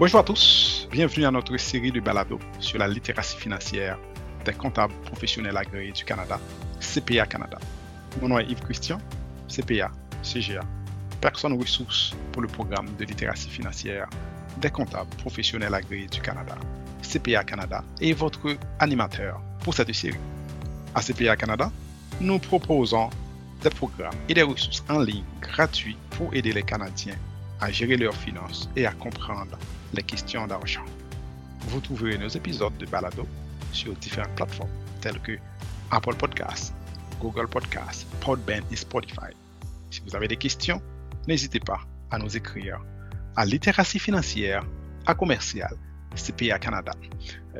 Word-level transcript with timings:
Bonjour 0.00 0.20
à 0.20 0.22
tous, 0.22 0.86
bienvenue 0.92 1.26
à 1.26 1.32
notre 1.32 1.56
série 1.56 1.90
de 1.90 1.98
balado 1.98 2.38
sur 2.60 2.78
la 2.78 2.86
littératie 2.86 3.36
financière 3.36 3.98
des 4.44 4.52
comptables 4.52 4.94
professionnels 5.02 5.56
agréés 5.56 5.90
du 5.90 6.04
Canada, 6.04 6.38
CPA 6.78 7.26
Canada. 7.26 7.58
Mon 8.22 8.28
nom 8.28 8.38
est 8.38 8.48
Yves 8.48 8.60
Christian, 8.60 9.00
CPA, 9.48 9.90
CGA, 10.22 10.60
personne 11.20 11.58
ressource 11.60 12.14
pour 12.30 12.42
le 12.42 12.46
programme 12.46 12.86
de 12.96 13.04
littératie 13.04 13.50
financière 13.50 14.08
des 14.58 14.70
comptables 14.70 15.10
professionnels 15.16 15.74
agréés 15.74 16.06
du 16.06 16.20
Canada, 16.20 16.54
CPA 17.02 17.42
Canada, 17.42 17.82
et 18.00 18.12
votre 18.12 18.56
animateur 18.78 19.40
pour 19.64 19.74
cette 19.74 19.92
série. 19.92 20.20
À 20.94 21.02
CPA 21.02 21.34
Canada, 21.34 21.72
nous 22.20 22.38
proposons 22.38 23.10
des 23.64 23.70
programmes 23.70 24.14
et 24.28 24.34
des 24.34 24.44
ressources 24.44 24.84
en 24.88 25.00
ligne 25.00 25.24
gratuits 25.40 25.96
pour 26.10 26.32
aider 26.34 26.52
les 26.52 26.62
Canadiens 26.62 27.16
à 27.60 27.72
gérer 27.72 27.96
leurs 27.96 28.14
finances 28.14 28.70
et 28.76 28.86
à 28.86 28.92
comprendre 28.92 29.58
les 29.94 30.02
questions 30.02 30.46
d'argent. 30.46 30.84
Vous 31.68 31.80
trouverez 31.80 32.18
nos 32.18 32.28
épisodes 32.28 32.76
de 32.78 32.86
balado 32.86 33.26
sur 33.72 33.94
différentes 33.94 34.34
plateformes 34.34 34.70
telles 35.00 35.20
que 35.20 35.38
Apple 35.90 36.14
Podcasts, 36.14 36.74
Google 37.20 37.48
Podcasts, 37.48 38.06
Podbean 38.20 38.62
et 38.70 38.76
Spotify. 38.76 39.32
Si 39.90 40.00
vous 40.06 40.14
avez 40.14 40.28
des 40.28 40.36
questions, 40.36 40.80
n'hésitez 41.26 41.60
pas 41.60 41.80
à 42.10 42.18
nous 42.18 42.36
écrire 42.36 42.80
à 43.36 43.44
littératie 43.44 43.98
financière 43.98 44.64
à 45.06 45.14
commercial 45.14 45.74
CPA 46.14 46.58
Canada. 46.58 46.92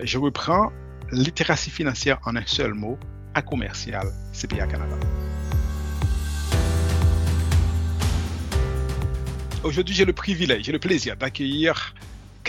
Je 0.03 0.19
reprends 0.19 0.73
littératie 1.13 1.71
financière 1.71 2.19
en 2.25 2.37
un 2.37 2.45
seul 2.47 2.75
mot 2.75 2.99
à 3.35 3.43
commercial 3.43 4.07
CPA 4.33 4.67
Canada. 4.67 4.97
Aujourd'hui, 9.65 9.95
j'ai 9.95 10.05
le 10.05 10.13
privilège, 10.13 10.65
j'ai 10.65 10.73
le 10.73 10.79
plaisir 10.79 11.17
d'accueillir 11.17 11.95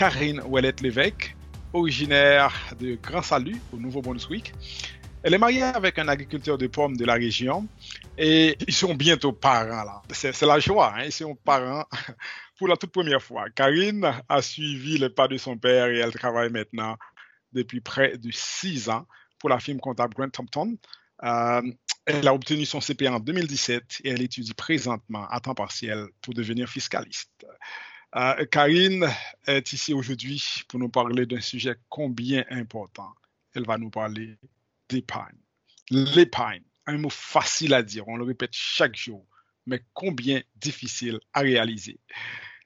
Karine 0.00 0.40
Ouellet-Lévesque, 0.46 1.36
originaire 1.74 2.54
de 2.80 2.94
Grand 2.94 3.20
Salut 3.20 3.60
au 3.70 3.76
Nouveau-Brunswick. 3.76 4.54
Elle 5.22 5.34
est 5.34 5.38
mariée 5.38 5.62
avec 5.62 5.98
un 5.98 6.08
agriculteur 6.08 6.56
de 6.56 6.68
pommes 6.68 6.96
de 6.96 7.04
la 7.04 7.12
région 7.12 7.68
et 8.16 8.56
ils 8.66 8.72
sont 8.72 8.94
bientôt 8.94 9.32
parents. 9.32 10.00
C'est 10.10 10.40
la 10.40 10.58
joie, 10.58 10.94
hein? 10.96 11.04
ils 11.04 11.12
sont 11.12 11.34
parents 11.34 11.84
pour 12.58 12.68
la 12.68 12.78
toute 12.78 12.92
première 12.92 13.22
fois. 13.22 13.50
Karine 13.50 14.10
a 14.26 14.40
suivi 14.40 14.96
les 14.96 15.10
pas 15.10 15.28
de 15.28 15.36
son 15.36 15.58
père 15.58 15.88
et 15.88 15.98
elle 15.98 16.14
travaille 16.14 16.48
maintenant 16.48 16.96
depuis 17.52 17.82
près 17.82 18.16
de 18.16 18.30
six 18.32 18.88
ans 18.88 19.06
pour 19.38 19.50
la 19.50 19.60
firme 19.60 19.80
comptable 19.80 20.14
Grant 20.14 20.30
Thompson. 20.30 20.78
Euh, 21.24 21.60
elle 22.06 22.26
a 22.26 22.32
obtenu 22.32 22.64
son 22.64 22.80
CPA 22.80 23.12
en 23.12 23.20
2017 23.20 24.00
et 24.04 24.08
elle 24.08 24.22
étudie 24.22 24.54
présentement 24.54 25.28
à 25.28 25.40
temps 25.40 25.54
partiel 25.54 26.06
pour 26.22 26.32
devenir 26.32 26.70
fiscaliste. 26.70 27.44
Euh, 28.16 28.44
Karine 28.46 29.08
est 29.46 29.72
ici 29.72 29.94
aujourd'hui 29.94 30.42
pour 30.68 30.80
nous 30.80 30.88
parler 30.88 31.26
d'un 31.26 31.40
sujet 31.40 31.76
combien 31.88 32.44
important. 32.50 33.12
Elle 33.54 33.64
va 33.64 33.78
nous 33.78 33.90
parler 33.90 34.36
d'épargne. 34.88 35.38
L'épargne, 35.90 36.62
un 36.86 36.98
mot 36.98 37.10
facile 37.10 37.74
à 37.74 37.82
dire, 37.82 38.08
on 38.08 38.16
le 38.16 38.24
répète 38.24 38.52
chaque 38.52 38.96
jour, 38.96 39.24
mais 39.66 39.84
combien 39.92 40.42
difficile 40.56 41.20
à 41.32 41.40
réaliser. 41.40 42.00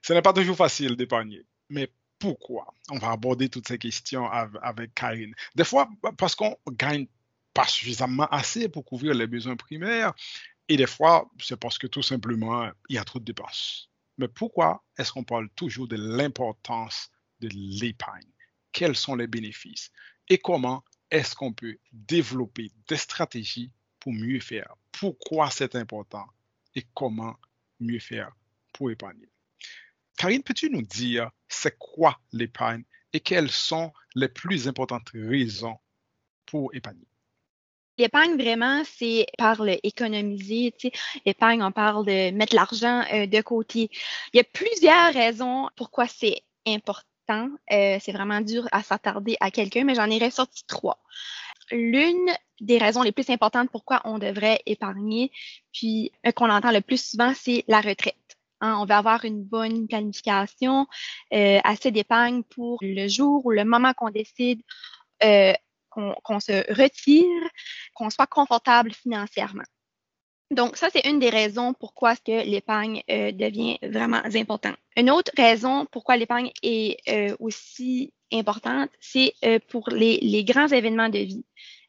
Ce 0.01 0.13
n'est 0.13 0.21
pas 0.21 0.33
toujours 0.33 0.57
facile 0.57 0.95
d'épargner, 0.95 1.45
mais 1.69 1.91
pourquoi? 2.17 2.73
On 2.89 2.97
va 2.97 3.11
aborder 3.11 3.49
toutes 3.49 3.67
ces 3.67 3.77
questions 3.77 4.27
avec 4.27 4.93
Karine. 4.95 5.35
Des 5.55 5.63
fois, 5.63 5.89
parce 6.17 6.33
qu'on 6.35 6.55
gagne 6.71 7.07
pas 7.53 7.67
suffisamment 7.67 8.27
assez 8.27 8.69
pour 8.69 8.85
couvrir 8.85 9.13
les 9.13 9.27
besoins 9.27 9.55
primaires, 9.55 10.13
et 10.67 10.77
des 10.77 10.87
fois, 10.87 11.29
c'est 11.39 11.59
parce 11.59 11.77
que 11.77 11.87
tout 11.87 12.01
simplement, 12.01 12.69
il 12.89 12.95
y 12.95 12.99
a 12.99 13.03
trop 13.03 13.19
de 13.19 13.25
dépenses. 13.25 13.89
Mais 14.17 14.27
pourquoi 14.27 14.83
est-ce 14.97 15.11
qu'on 15.11 15.23
parle 15.23 15.49
toujours 15.55 15.87
de 15.87 15.97
l'importance 15.97 17.09
de 17.39 17.49
l'épargne? 17.51 18.31
Quels 18.71 18.95
sont 18.95 19.15
les 19.15 19.27
bénéfices? 19.27 19.91
Et 20.29 20.37
comment 20.37 20.83
est-ce 21.11 21.35
qu'on 21.35 21.53
peut 21.53 21.77
développer 21.91 22.71
des 22.87 22.97
stratégies 22.97 23.71
pour 23.99 24.13
mieux 24.13 24.39
faire? 24.39 24.75
Pourquoi 24.91 25.49
c'est 25.51 25.75
important? 25.75 26.25
Et 26.75 26.85
comment 26.93 27.37
mieux 27.79 27.99
faire 27.99 28.35
pour 28.73 28.91
épargner? 28.91 29.29
Karine, 30.17 30.43
peux-tu 30.43 30.69
nous 30.69 30.81
dire 30.81 31.29
c'est 31.47 31.77
quoi 31.77 32.19
l'épargne 32.31 32.83
et 33.11 33.19
quelles 33.19 33.51
sont 33.51 33.91
les 34.15 34.29
plus 34.29 34.67
importantes 34.67 35.09
raisons 35.13 35.77
pour 36.45 36.73
épargner? 36.73 37.07
L'épargne, 37.97 38.35
vraiment, 38.35 38.83
c'est 38.83 39.25
parle 39.37 39.77
économiser. 39.83 40.73
Tu 40.77 40.89
sais, 40.89 40.93
épargne, 41.25 41.63
on 41.63 41.71
parle 41.71 42.05
de 42.05 42.31
mettre 42.31 42.55
l'argent 42.55 43.03
euh, 43.13 43.25
de 43.25 43.41
côté. 43.41 43.89
Il 44.33 44.37
y 44.37 44.39
a 44.39 44.43
plusieurs 44.43 45.13
raisons 45.13 45.69
pourquoi 45.77 46.07
c'est 46.07 46.41
important. 46.67 47.05
Euh, 47.71 47.97
c'est 48.01 48.11
vraiment 48.11 48.41
dur 48.41 48.67
à 48.71 48.83
s'attarder 48.83 49.37
à 49.39 49.49
quelqu'un, 49.49 49.85
mais 49.85 49.95
j'en 49.95 50.09
ai 50.09 50.19
ressorti 50.19 50.63
trois. 50.67 50.99
L'une 51.71 52.31
des 52.59 52.77
raisons 52.77 53.01
les 53.01 53.11
plus 53.11 53.29
importantes 53.29 53.69
pourquoi 53.71 54.01
on 54.05 54.19
devrait 54.19 54.61
épargner, 54.65 55.31
puis 55.73 56.11
euh, 56.27 56.31
qu'on 56.31 56.49
entend 56.49 56.71
le 56.71 56.81
plus 56.81 57.11
souvent, 57.11 57.33
c'est 57.33 57.63
la 57.67 57.79
retraite. 57.79 58.15
Hein, 58.61 58.77
on 58.79 58.85
va 58.85 58.97
avoir 58.97 59.25
une 59.25 59.43
bonne 59.43 59.87
planification, 59.87 60.87
assez 61.31 61.91
d'épargne 61.91 62.43
pour 62.43 62.77
le 62.81 63.07
jour 63.07 63.45
ou 63.45 63.51
le 63.51 63.65
moment 63.65 63.93
qu'on 63.93 64.09
décide 64.09 64.61
qu'on 66.23 66.39
se 66.39 66.73
retire, 66.73 67.49
qu'on 67.93 68.09
soit 68.09 68.27
confortable 68.27 68.91
financièrement. 68.93 69.63
Donc, 70.51 70.77
ça, 70.77 70.89
c'est 70.91 71.07
une 71.07 71.19
des 71.19 71.29
raisons 71.29 71.73
pourquoi 71.73 72.15
que 72.15 72.45
l'épargne 72.45 73.01
euh, 73.09 73.31
devient 73.31 73.79
vraiment 73.81 74.21
important. 74.35 74.73
Une 74.95 75.09
autre 75.09 75.31
raison 75.35 75.87
pourquoi 75.91 76.17
l'épargne 76.17 76.51
est 76.61 76.97
euh, 77.09 77.35
aussi 77.39 78.13
importante, 78.31 78.89
c'est 78.99 79.33
euh, 79.43 79.59
pour 79.69 79.89
les, 79.89 80.43
grands 80.43 80.67
événements 80.67 81.09
de 81.09 81.19
vie. 81.19 81.45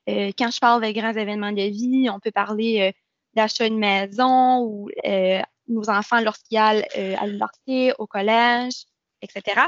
quand 0.06 0.50
je 0.50 0.58
parle 0.58 0.82
de 0.86 0.92
grands 0.92 1.12
événements 1.12 1.52
de 1.52 1.62
vie, 1.62 2.08
on 2.10 2.20
peut 2.20 2.30
parler 2.30 2.94
d'achat 3.34 3.68
d'une 3.68 3.78
maison 3.78 4.60
ou 4.62 4.88
nos 5.68 5.90
enfants 5.90 6.20
lorsqu'ils 6.20 6.58
allent 6.58 6.84
à 6.94 7.26
l'université, 7.26 7.92
au 7.98 8.06
collège, 8.06 8.84
etc. 9.20 9.66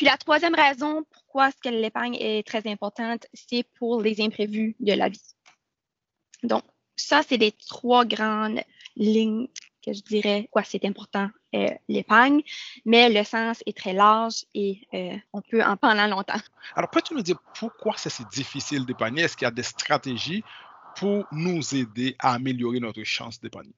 Puis 0.00 0.06
la 0.06 0.16
troisième 0.16 0.54
raison 0.54 1.04
pourquoi 1.10 1.48
est-ce 1.48 1.60
que 1.62 1.68
l'épargne 1.68 2.16
est 2.18 2.46
très 2.46 2.66
importante, 2.66 3.26
c'est 3.34 3.64
pour 3.78 4.00
les 4.00 4.22
imprévus 4.22 4.74
de 4.80 4.94
la 4.94 5.10
vie. 5.10 5.34
Donc, 6.42 6.64
ça, 6.96 7.20
c'est 7.22 7.36
les 7.36 7.52
trois 7.52 8.06
grandes 8.06 8.62
lignes 8.96 9.48
que 9.84 9.92
je 9.92 10.00
dirais 10.00 10.48
quoi 10.50 10.62
c'est 10.64 10.86
important 10.86 11.28
euh, 11.54 11.68
l'épargne, 11.88 12.40
mais 12.86 13.10
le 13.10 13.22
sens 13.24 13.62
est 13.66 13.76
très 13.76 13.92
large 13.92 14.46
et 14.54 14.80
euh, 14.94 15.18
on 15.34 15.42
peut 15.42 15.62
en 15.62 15.76
parler 15.76 16.08
longtemps. 16.08 16.40
Alors, 16.76 16.88
peux-tu 16.88 17.12
nous 17.12 17.20
dire 17.20 17.38
pourquoi 17.58 17.92
c'est 17.98 18.08
si 18.08 18.24
difficile 18.32 18.86
d'épargner? 18.86 19.24
Est-ce 19.24 19.36
qu'il 19.36 19.44
y 19.44 19.48
a 19.48 19.50
des 19.50 19.62
stratégies 19.62 20.42
pour 20.96 21.26
nous 21.30 21.74
aider 21.74 22.16
à 22.20 22.32
améliorer 22.32 22.80
notre 22.80 23.04
chance 23.04 23.38
d'épargner? 23.38 23.74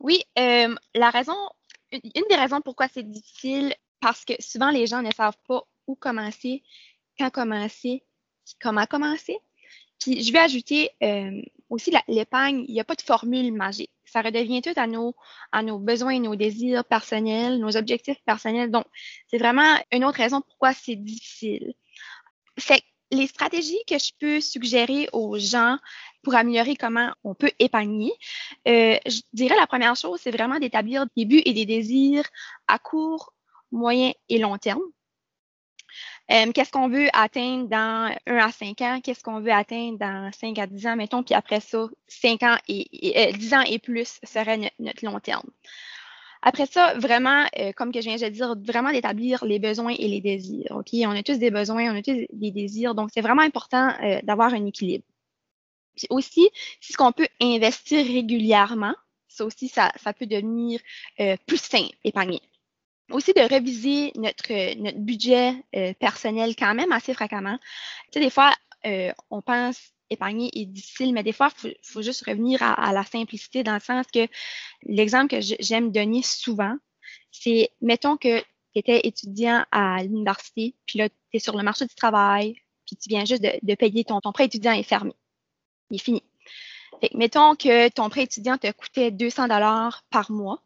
Oui, 0.00 0.20
euh, 0.36 0.74
la 0.96 1.10
raison, 1.10 1.36
une 1.92 2.24
des 2.28 2.34
raisons 2.34 2.60
pourquoi 2.60 2.88
c'est 2.88 3.08
difficile, 3.08 3.72
parce 4.04 4.26
que 4.26 4.34
souvent 4.38 4.70
les 4.70 4.86
gens 4.86 5.00
ne 5.00 5.10
savent 5.12 5.38
pas 5.48 5.62
où 5.86 5.94
commencer, 5.94 6.62
quand 7.18 7.30
commencer, 7.30 8.04
comment 8.60 8.84
commencer. 8.84 9.38
Puis 9.98 10.22
je 10.22 10.30
vais 10.30 10.40
ajouter 10.40 10.90
euh, 11.02 11.40
aussi 11.70 11.90
l'épargne, 12.08 12.66
il 12.68 12.74
n'y 12.74 12.80
a 12.80 12.84
pas 12.84 12.96
de 12.96 13.00
formule 13.00 13.50
magique. 13.54 13.90
Ça 14.04 14.20
redevient 14.20 14.60
tout 14.60 14.74
à 14.76 14.86
nos, 14.86 15.14
à 15.52 15.62
nos 15.62 15.78
besoins, 15.78 16.20
nos 16.20 16.36
désirs 16.36 16.84
personnels, 16.84 17.58
nos 17.58 17.78
objectifs 17.78 18.22
personnels. 18.26 18.70
Donc, 18.70 18.84
c'est 19.28 19.38
vraiment 19.38 19.74
une 19.90 20.04
autre 20.04 20.18
raison 20.18 20.42
pourquoi 20.42 20.74
c'est 20.74 20.96
difficile. 20.96 21.72
Fait 22.58 22.82
les 23.10 23.26
stratégies 23.26 23.82
que 23.88 23.98
je 23.98 24.12
peux 24.18 24.40
suggérer 24.42 25.08
aux 25.14 25.38
gens 25.38 25.78
pour 26.22 26.34
améliorer 26.34 26.76
comment 26.76 27.10
on 27.22 27.34
peut 27.34 27.52
épargner, 27.58 28.12
euh, 28.68 28.98
je 29.06 29.20
dirais 29.32 29.56
la 29.56 29.66
première 29.66 29.96
chose, 29.96 30.20
c'est 30.22 30.30
vraiment 30.30 30.58
d'établir 30.58 31.06
des 31.16 31.24
buts 31.24 31.42
et 31.44 31.52
des 31.52 31.66
désirs 31.66 32.24
à 32.66 32.78
court, 32.78 33.33
moyen 33.72 34.12
et 34.28 34.38
long 34.38 34.58
terme. 34.58 34.82
Euh, 36.30 36.52
qu'est-ce 36.52 36.72
qu'on 36.72 36.88
veut 36.88 37.08
atteindre 37.12 37.68
dans 37.68 38.14
1 38.26 38.36
à 38.36 38.50
5 38.50 38.80
ans? 38.80 39.00
Qu'est-ce 39.02 39.22
qu'on 39.22 39.40
veut 39.40 39.52
atteindre 39.52 39.98
dans 39.98 40.30
5 40.32 40.58
à 40.58 40.66
10 40.66 40.86
ans, 40.86 40.96
mettons? 40.96 41.22
Puis 41.22 41.34
après 41.34 41.60
ça, 41.60 41.86
5 42.08 42.42
ans 42.42 42.56
et, 42.68 43.32
10 43.34 43.52
euh, 43.52 43.56
ans 43.56 43.62
et 43.62 43.78
plus 43.78 44.18
serait 44.22 44.72
notre, 44.78 45.04
long 45.04 45.20
terme. 45.20 45.48
Après 46.40 46.66
ça, 46.66 46.94
vraiment, 46.98 47.44
euh, 47.58 47.72
comme 47.72 47.92
que 47.92 48.00
je 48.00 48.08
viens 48.08 48.16
de 48.16 48.28
dire, 48.32 48.54
vraiment 48.56 48.90
d'établir 48.90 49.44
les 49.44 49.58
besoins 49.58 49.94
et 49.98 50.08
les 50.08 50.20
désirs. 50.20 50.70
OK? 50.70 50.88
On 50.94 51.10
a 51.10 51.22
tous 51.22 51.38
des 51.38 51.50
besoins, 51.50 51.92
on 51.92 51.98
a 51.98 52.02
tous 52.02 52.26
des 52.32 52.50
désirs. 52.50 52.94
Donc, 52.94 53.10
c'est 53.12 53.22
vraiment 53.22 53.42
important 53.42 53.92
d'avoir 54.22 54.52
un 54.54 54.64
équilibre. 54.66 55.04
Puis 55.96 56.06
aussi, 56.10 56.48
si 56.80 56.92
ce 56.92 56.96
qu'on 56.96 57.12
peut 57.12 57.28
investir 57.40 58.04
régulièrement, 58.04 58.94
ça 59.28 59.44
aussi, 59.44 59.68
ça, 59.68 59.92
ça 59.96 60.12
peut 60.12 60.26
devenir 60.26 60.80
plus 61.46 61.60
simple, 61.60 61.94
épargner 62.04 62.40
aussi 63.10 63.32
de 63.32 63.40
réviser 63.40 64.12
notre, 64.16 64.74
notre 64.80 64.98
budget 64.98 65.54
euh, 65.76 65.92
personnel 65.94 66.56
quand 66.56 66.74
même 66.74 66.92
assez 66.92 67.14
fréquemment. 67.14 67.58
Tu 68.06 68.14
sais, 68.14 68.20
des 68.20 68.30
fois, 68.30 68.52
euh, 68.86 69.12
on 69.30 69.42
pense 69.42 69.94
épargner 70.10 70.50
est 70.54 70.66
difficile, 70.66 71.12
mais 71.12 71.22
des 71.22 71.32
fois, 71.32 71.50
il 71.64 71.74
faut, 71.82 72.02
juste 72.02 72.24
revenir 72.26 72.62
à, 72.62 72.92
la 72.92 73.04
simplicité 73.04 73.62
dans 73.62 73.74
le 73.74 73.80
sens 73.80 74.06
que 74.12 74.26
l'exemple 74.82 75.28
que 75.28 75.40
j'aime 75.40 75.90
donner 75.92 76.22
souvent, 76.22 76.76
c'est, 77.30 77.70
mettons 77.80 78.16
que 78.16 78.40
tu 78.40 78.44
étais 78.76 79.00
étudiant 79.06 79.64
à 79.70 80.02
l'université, 80.02 80.74
puis 80.86 80.98
là, 80.98 81.08
tu 81.08 81.14
es 81.32 81.38
sur 81.38 81.56
le 81.56 81.62
marché 81.62 81.86
du 81.86 81.94
travail, 81.94 82.56
puis 82.86 82.96
tu 82.96 83.08
viens 83.08 83.24
juste 83.24 83.42
de, 83.42 83.74
payer 83.74 84.04
ton, 84.04 84.20
ton 84.20 84.32
prêt 84.32 84.44
étudiant 84.44 84.72
est 84.72 84.82
fermé. 84.82 85.12
Il 85.90 85.96
est 85.96 86.04
fini. 86.04 86.22
Fait 87.00 87.10
mettons 87.14 87.56
que 87.56 87.88
ton 87.88 88.08
prêt 88.08 88.22
étudiant 88.22 88.58
te 88.58 88.70
coûtait 88.72 89.10
200 89.10 89.48
dollars 89.48 90.04
par 90.10 90.30
mois, 90.30 90.62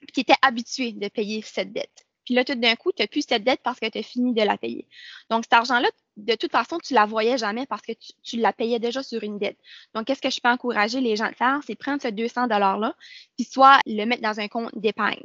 puis 0.00 0.12
tu 0.12 0.20
étais 0.20 0.34
habitué 0.42 0.92
de 0.92 1.08
payer 1.08 1.42
cette 1.42 1.72
dette. 1.72 2.06
Puis 2.24 2.34
là, 2.34 2.44
tout 2.44 2.54
d'un 2.54 2.76
coup, 2.76 2.92
tu 2.92 3.02
n'as 3.02 3.08
plus 3.08 3.22
cette 3.26 3.44
dette 3.44 3.60
parce 3.62 3.80
que 3.80 3.88
tu 3.88 3.98
as 3.98 4.02
fini 4.02 4.34
de 4.34 4.42
la 4.42 4.56
payer. 4.56 4.86
Donc, 5.30 5.44
cet 5.44 5.52
argent-là, 5.54 5.88
de 6.16 6.34
toute 6.34 6.52
façon, 6.52 6.78
tu 6.78 6.94
la 6.94 7.06
voyais 7.06 7.38
jamais 7.38 7.66
parce 7.66 7.82
que 7.82 7.92
tu, 8.22 8.36
la 8.36 8.52
payais 8.52 8.78
déjà 8.78 9.02
sur 9.02 9.22
une 9.22 9.38
dette. 9.38 9.58
Donc, 9.94 10.06
qu'est-ce 10.06 10.20
que 10.20 10.30
je 10.30 10.40
peux 10.40 10.48
encourager 10.48 11.00
les 11.00 11.16
gens 11.16 11.24
à 11.24 11.32
faire? 11.32 11.60
C'est 11.66 11.74
prendre 11.74 12.00
ce 12.02 12.08
200 12.08 12.46
$-là, 12.46 12.94
puis 13.36 13.44
soit 13.44 13.80
le 13.86 14.04
mettre 14.04 14.22
dans 14.22 14.38
un 14.38 14.48
compte 14.48 14.70
d'épargne. 14.78 15.22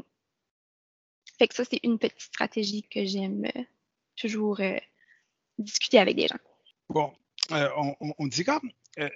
Fait 1.38 1.48
que 1.48 1.56
ça, 1.56 1.64
c'est 1.64 1.82
une 1.84 2.00
petite 2.00 2.22
stratégie 2.22 2.84
que 2.84 3.06
j'aime 3.06 3.46
euh, 3.56 3.62
toujours 4.16 4.62
euh, 4.62 4.78
discuter 5.58 6.00
avec 6.00 6.16
des 6.16 6.28
gens. 6.28 6.40
Bon, 6.90 7.14
euh, 7.52 7.70
on, 8.18 8.28
dit 8.28 8.44
comme, 8.44 8.72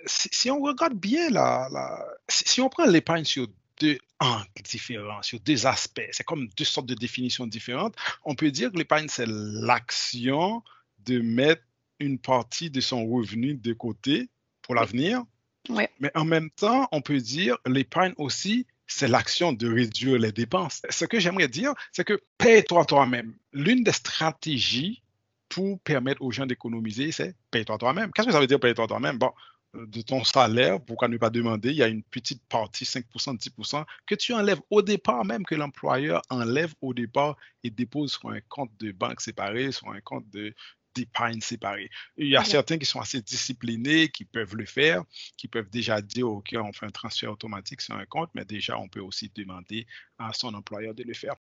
si, 0.05 0.51
on 0.51 0.59
regarde 0.61 0.93
bien 0.93 1.29
la, 1.29 2.05
si, 2.27 2.61
on 2.61 2.69
prend 2.69 2.85
l'épargne 2.85 3.25
sur 3.25 3.47
deux 3.79 3.97
angles 4.19 4.47
différents, 4.63 5.21
sur 5.21 5.39
deux 5.39 5.65
aspects, 5.65 6.07
c'est 6.11 6.25
comme 6.25 6.47
deux 6.57 6.65
sortes 6.65 6.87
de 6.87 6.95
définitions 6.95 7.47
différentes, 7.47 7.95
on 8.25 8.35
peut 8.35 8.51
dire 8.51 8.71
que 8.71 8.77
l'épargne, 8.77 9.07
c'est 9.09 9.27
l'action 9.27 10.63
de 11.05 11.19
mettre 11.19 11.63
une 11.99 12.19
partie 12.19 12.69
de 12.69 12.81
son 12.81 13.07
revenu 13.07 13.55
de 13.55 13.73
côté 13.73 14.29
pour 14.61 14.75
l'avenir. 14.75 15.23
Mais 15.69 16.11
en 16.15 16.25
même 16.25 16.49
temps, 16.49 16.87
on 16.91 17.01
peut 17.01 17.19
dire 17.19 17.57
l'épargne 17.65 18.13
aussi, 18.17 18.65
c'est 18.87 19.07
l'action 19.07 19.53
de 19.53 19.71
réduire 19.71 20.17
les 20.17 20.31
dépenses. 20.31 20.81
Ce 20.89 21.05
que 21.05 21.19
j'aimerais 21.19 21.47
dire, 21.47 21.73
c'est 21.91 22.03
que 22.03 22.19
paye-toi 22.37 22.85
toi-même. 22.85 23.35
L'une 23.53 23.83
des 23.83 23.91
stratégies 23.91 25.03
pour 25.47 25.79
permettre 25.81 26.21
aux 26.21 26.31
gens 26.31 26.45
d'économiser, 26.45 27.11
c'est 27.11 27.35
paye-toi 27.51 27.77
toi-même. 27.77 28.11
Qu'est-ce 28.11 28.27
que 28.27 28.33
ça 28.33 28.39
veut 28.39 28.47
dire 28.47 28.59
paye-toi 28.59 28.87
toi-même? 28.87 29.17
Bon, 29.17 29.31
de 29.73 30.01
ton 30.01 30.23
salaire, 30.23 30.79
pourquoi 30.83 31.07
ne 31.07 31.17
pas 31.17 31.29
demander, 31.29 31.69
il 31.69 31.75
y 31.75 31.83
a 31.83 31.87
une 31.87 32.03
petite 32.03 32.43
partie, 32.47 32.85
5%, 32.85 33.37
10%, 33.37 33.85
que 34.07 34.15
tu 34.15 34.33
enlèves 34.33 34.61
au 34.69 34.81
départ, 34.81 35.25
même 35.25 35.45
que 35.45 35.55
l'employeur 35.55 36.21
enlève 36.29 36.73
au 36.81 36.93
départ 36.93 37.37
et 37.63 37.69
dépose 37.69 38.13
sur 38.13 38.29
un 38.29 38.41
compte 38.41 38.71
de 38.79 38.91
banque 38.91 39.21
séparé, 39.21 39.71
sur 39.71 39.89
un 39.89 40.01
compte 40.01 40.27
de, 40.29 40.53
d'épargne 40.95 41.41
séparée. 41.41 41.89
Il 42.17 42.27
y 42.27 42.35
a 42.35 42.43
certains 42.43 42.77
qui 42.77 42.85
sont 42.85 42.99
assez 42.99 43.21
disciplinés, 43.21 44.09
qui 44.09 44.25
peuvent 44.25 44.55
le 44.55 44.65
faire, 44.65 45.03
qui 45.37 45.47
peuvent 45.47 45.69
déjà 45.69 46.01
dire, 46.01 46.27
OK, 46.27 46.55
on 46.55 46.73
fait 46.73 46.85
un 46.85 46.91
transfert 46.91 47.31
automatique 47.31 47.81
sur 47.81 47.95
un 47.95 48.05
compte, 48.05 48.31
mais 48.33 48.45
déjà, 48.45 48.77
on 48.77 48.87
peut 48.87 49.01
aussi 49.01 49.31
demander 49.35 49.85
à 50.17 50.33
son 50.33 50.53
employeur 50.53 50.93
de 50.93 51.03
le 51.03 51.13
faire. 51.13 51.35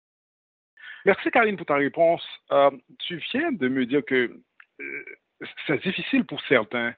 Merci, 1.05 1.31
Karine, 1.31 1.56
pour 1.56 1.67
ta 1.67 1.76
réponse. 1.76 2.25
Euh, 2.50 2.71
tu 2.99 3.23
viens 3.32 3.53
de 3.53 3.69
me 3.69 3.85
dire 3.85 4.03
que 4.06 4.41
euh, 4.81 5.05
c'est 5.67 5.82
difficile 5.82 6.25
pour 6.25 6.41
certains 6.49 6.94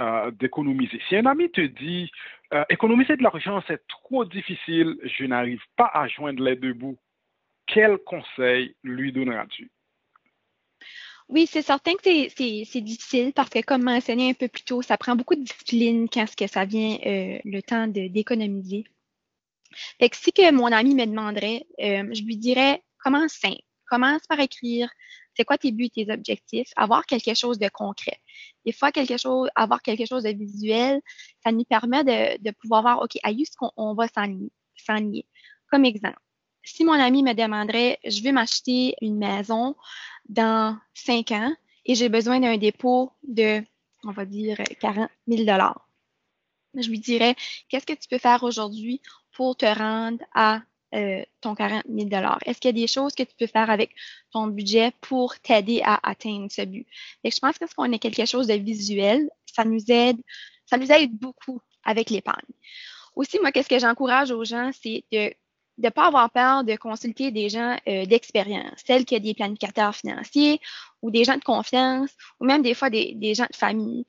euh, 0.00 0.30
d'économiser. 0.32 1.00
Si 1.08 1.16
un 1.16 1.26
ami 1.26 1.50
te 1.50 1.60
dit 1.60 2.10
économiser 2.68 3.16
de 3.16 3.22
l'argent, 3.22 3.62
c'est 3.68 3.86
trop 3.86 4.24
difficile, 4.24 4.96
je 5.04 5.24
n'arrive 5.24 5.62
pas 5.76 5.88
à 5.94 6.08
joindre 6.08 6.42
les 6.42 6.56
deux 6.56 6.72
bouts, 6.72 6.98
quel 7.66 7.98
conseil 7.98 8.74
lui 8.82 9.12
donneras-tu? 9.12 9.70
Oui, 11.30 11.46
c'est 11.46 11.62
certain 11.62 11.94
que 11.94 12.28
c'est 12.28 12.80
difficile 12.80 13.32
parce 13.32 13.50
que, 13.50 13.62
comme 13.62 13.84
mentionné 13.84 14.30
un 14.30 14.34
peu 14.34 14.48
plus 14.48 14.64
tôt, 14.64 14.82
ça 14.82 14.98
prend 14.98 15.14
beaucoup 15.14 15.36
de 15.36 15.42
discipline 15.42 16.08
quand 16.08 16.34
que 16.34 16.48
ça 16.48 16.64
vient 16.64 16.98
euh, 17.06 17.38
le 17.44 17.60
temps 17.60 17.86
d'économiser. 17.86 18.84
Fait 20.00 20.08
que 20.08 20.16
si 20.16 20.32
mon 20.52 20.72
ami 20.72 20.96
me 20.96 21.06
demanderait, 21.06 21.64
euh, 21.80 22.08
je 22.12 22.24
lui 22.24 22.36
dirais 22.36 22.82
commence 22.98 23.34
simple. 23.34 23.62
Commence 23.88 24.26
par 24.26 24.40
écrire 24.40 24.90
c'est 25.36 25.44
quoi 25.44 25.56
tes 25.56 25.70
buts, 25.70 25.90
tes 25.90 26.10
objectifs, 26.12 26.70
avoir 26.74 27.06
quelque 27.06 27.34
chose 27.34 27.60
de 27.60 27.68
concret. 27.68 28.18
Des 28.66 28.72
fois, 28.72 28.92
quelque 28.92 29.16
chose, 29.16 29.48
avoir 29.54 29.82
quelque 29.82 30.06
chose 30.06 30.24
de 30.24 30.30
visuel, 30.30 31.00
ça 31.42 31.52
nous 31.52 31.64
permet 31.64 32.04
de, 32.04 32.50
pouvoir 32.52 32.82
voir, 32.82 33.02
OK, 33.02 33.16
à 33.22 33.30
ce 33.30 33.56
qu'on 33.56 33.94
va 33.94 34.06
s'enligner. 34.08 35.26
Comme 35.70 35.84
exemple, 35.84 36.18
si 36.62 36.84
mon 36.84 36.92
ami 36.92 37.22
me 37.22 37.32
demanderait, 37.32 37.98
je 38.04 38.22
veux 38.22 38.32
m'acheter 38.32 38.94
une 39.00 39.18
maison 39.18 39.76
dans 40.28 40.78
cinq 40.94 41.32
ans 41.32 41.54
et 41.84 41.94
j'ai 41.94 42.08
besoin 42.08 42.40
d'un 42.40 42.56
dépôt 42.56 43.12
de, 43.22 43.62
on 44.04 44.12
va 44.12 44.24
dire, 44.24 44.58
40 44.80 45.08
000 45.28 45.44
je 46.74 46.88
lui 46.88 47.00
dirais, 47.00 47.34
qu'est-ce 47.68 47.86
que 47.86 47.94
tu 47.94 48.08
peux 48.08 48.18
faire 48.18 48.42
aujourd'hui 48.44 49.00
pour 49.32 49.56
te 49.56 49.66
rendre 49.66 50.24
à 50.34 50.62
euh, 50.94 51.24
ton 51.40 51.54
40 51.54 51.84
000 51.88 52.08
Est-ce 52.44 52.60
qu'il 52.60 52.68
y 52.68 52.74
a 52.76 52.80
des 52.80 52.86
choses 52.86 53.14
que 53.14 53.22
tu 53.22 53.34
peux 53.38 53.46
faire 53.46 53.70
avec 53.70 53.90
ton 54.32 54.46
budget 54.46 54.92
pour 55.00 55.38
t'aider 55.38 55.82
à 55.84 56.00
atteindre 56.08 56.50
ce 56.50 56.62
but? 56.62 56.86
Et 57.24 57.30
je 57.30 57.38
pense 57.38 57.58
que 57.58 57.72
qu'on 57.74 57.92
a 57.92 57.98
quelque 57.98 58.26
chose 58.26 58.46
de 58.46 58.54
visuel, 58.54 59.28
ça 59.46 59.64
nous 59.64 59.84
aide, 59.88 60.20
ça 60.66 60.76
nous 60.76 60.90
aide 60.90 61.12
beaucoup 61.12 61.60
avec 61.84 62.10
l'épargne. 62.10 62.52
Aussi, 63.16 63.38
moi, 63.40 63.52
qu'est-ce 63.52 63.68
que 63.68 63.78
j'encourage 63.78 64.30
aux 64.30 64.44
gens, 64.44 64.70
c'est 64.72 65.04
de 65.12 65.32
de 65.80 65.86
ne 65.86 65.90
pas 65.90 66.06
avoir 66.06 66.30
peur 66.30 66.62
de 66.62 66.76
consulter 66.76 67.30
des 67.30 67.48
gens 67.48 67.76
euh, 67.88 68.04
d'expérience, 68.04 68.84
tels 68.84 69.06
que 69.06 69.16
des 69.16 69.34
planificateurs 69.34 69.96
financiers 69.96 70.60
ou 71.00 71.10
des 71.10 71.24
gens 71.24 71.36
de 71.36 71.42
confiance 71.42 72.10
ou 72.38 72.44
même 72.44 72.62
des 72.62 72.74
fois 72.74 72.90
des, 72.90 73.34
gens 73.34 73.46
de 73.50 73.56
famille. 73.56 74.04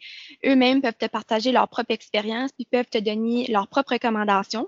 Eux-mêmes 0.46 0.82
peuvent 0.82 0.98
te 0.98 1.06
partager 1.06 1.52
leur 1.52 1.70
propre 1.70 1.92
expérience 1.92 2.52
puis 2.52 2.68
peuvent 2.70 2.90
te 2.90 2.98
donner 2.98 3.48
leurs 3.48 3.70
propres 3.70 3.94
recommandations. 3.94 4.68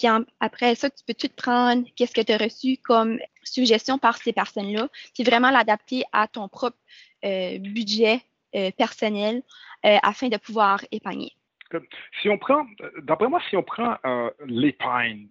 Puis 0.00 0.08
après 0.40 0.74
ça, 0.76 0.88
tu 0.88 1.04
peux 1.06 1.12
tout 1.12 1.28
prendre 1.36 1.86
qu'est-ce 1.94 2.14
que 2.14 2.22
tu 2.22 2.32
as 2.32 2.38
reçu 2.38 2.78
comme 2.82 3.18
suggestion 3.42 3.98
par 3.98 4.16
ces 4.16 4.32
personnes-là, 4.32 4.88
puis 5.14 5.24
vraiment 5.24 5.50
l'adapter 5.50 6.04
à 6.12 6.26
ton 6.26 6.48
propre 6.48 6.78
euh, 7.22 7.58
budget 7.58 8.22
euh, 8.54 8.70
personnel 8.70 9.42
afin 9.82 10.28
de 10.28 10.36
pouvoir 10.36 10.80
épargner? 10.90 11.32
Si 12.20 12.28
on 12.28 12.36
prend, 12.36 12.66
d'après 13.02 13.28
moi, 13.28 13.40
si 13.48 13.56
on 13.56 13.62
prend 13.62 13.96
l'épargne 14.46 15.28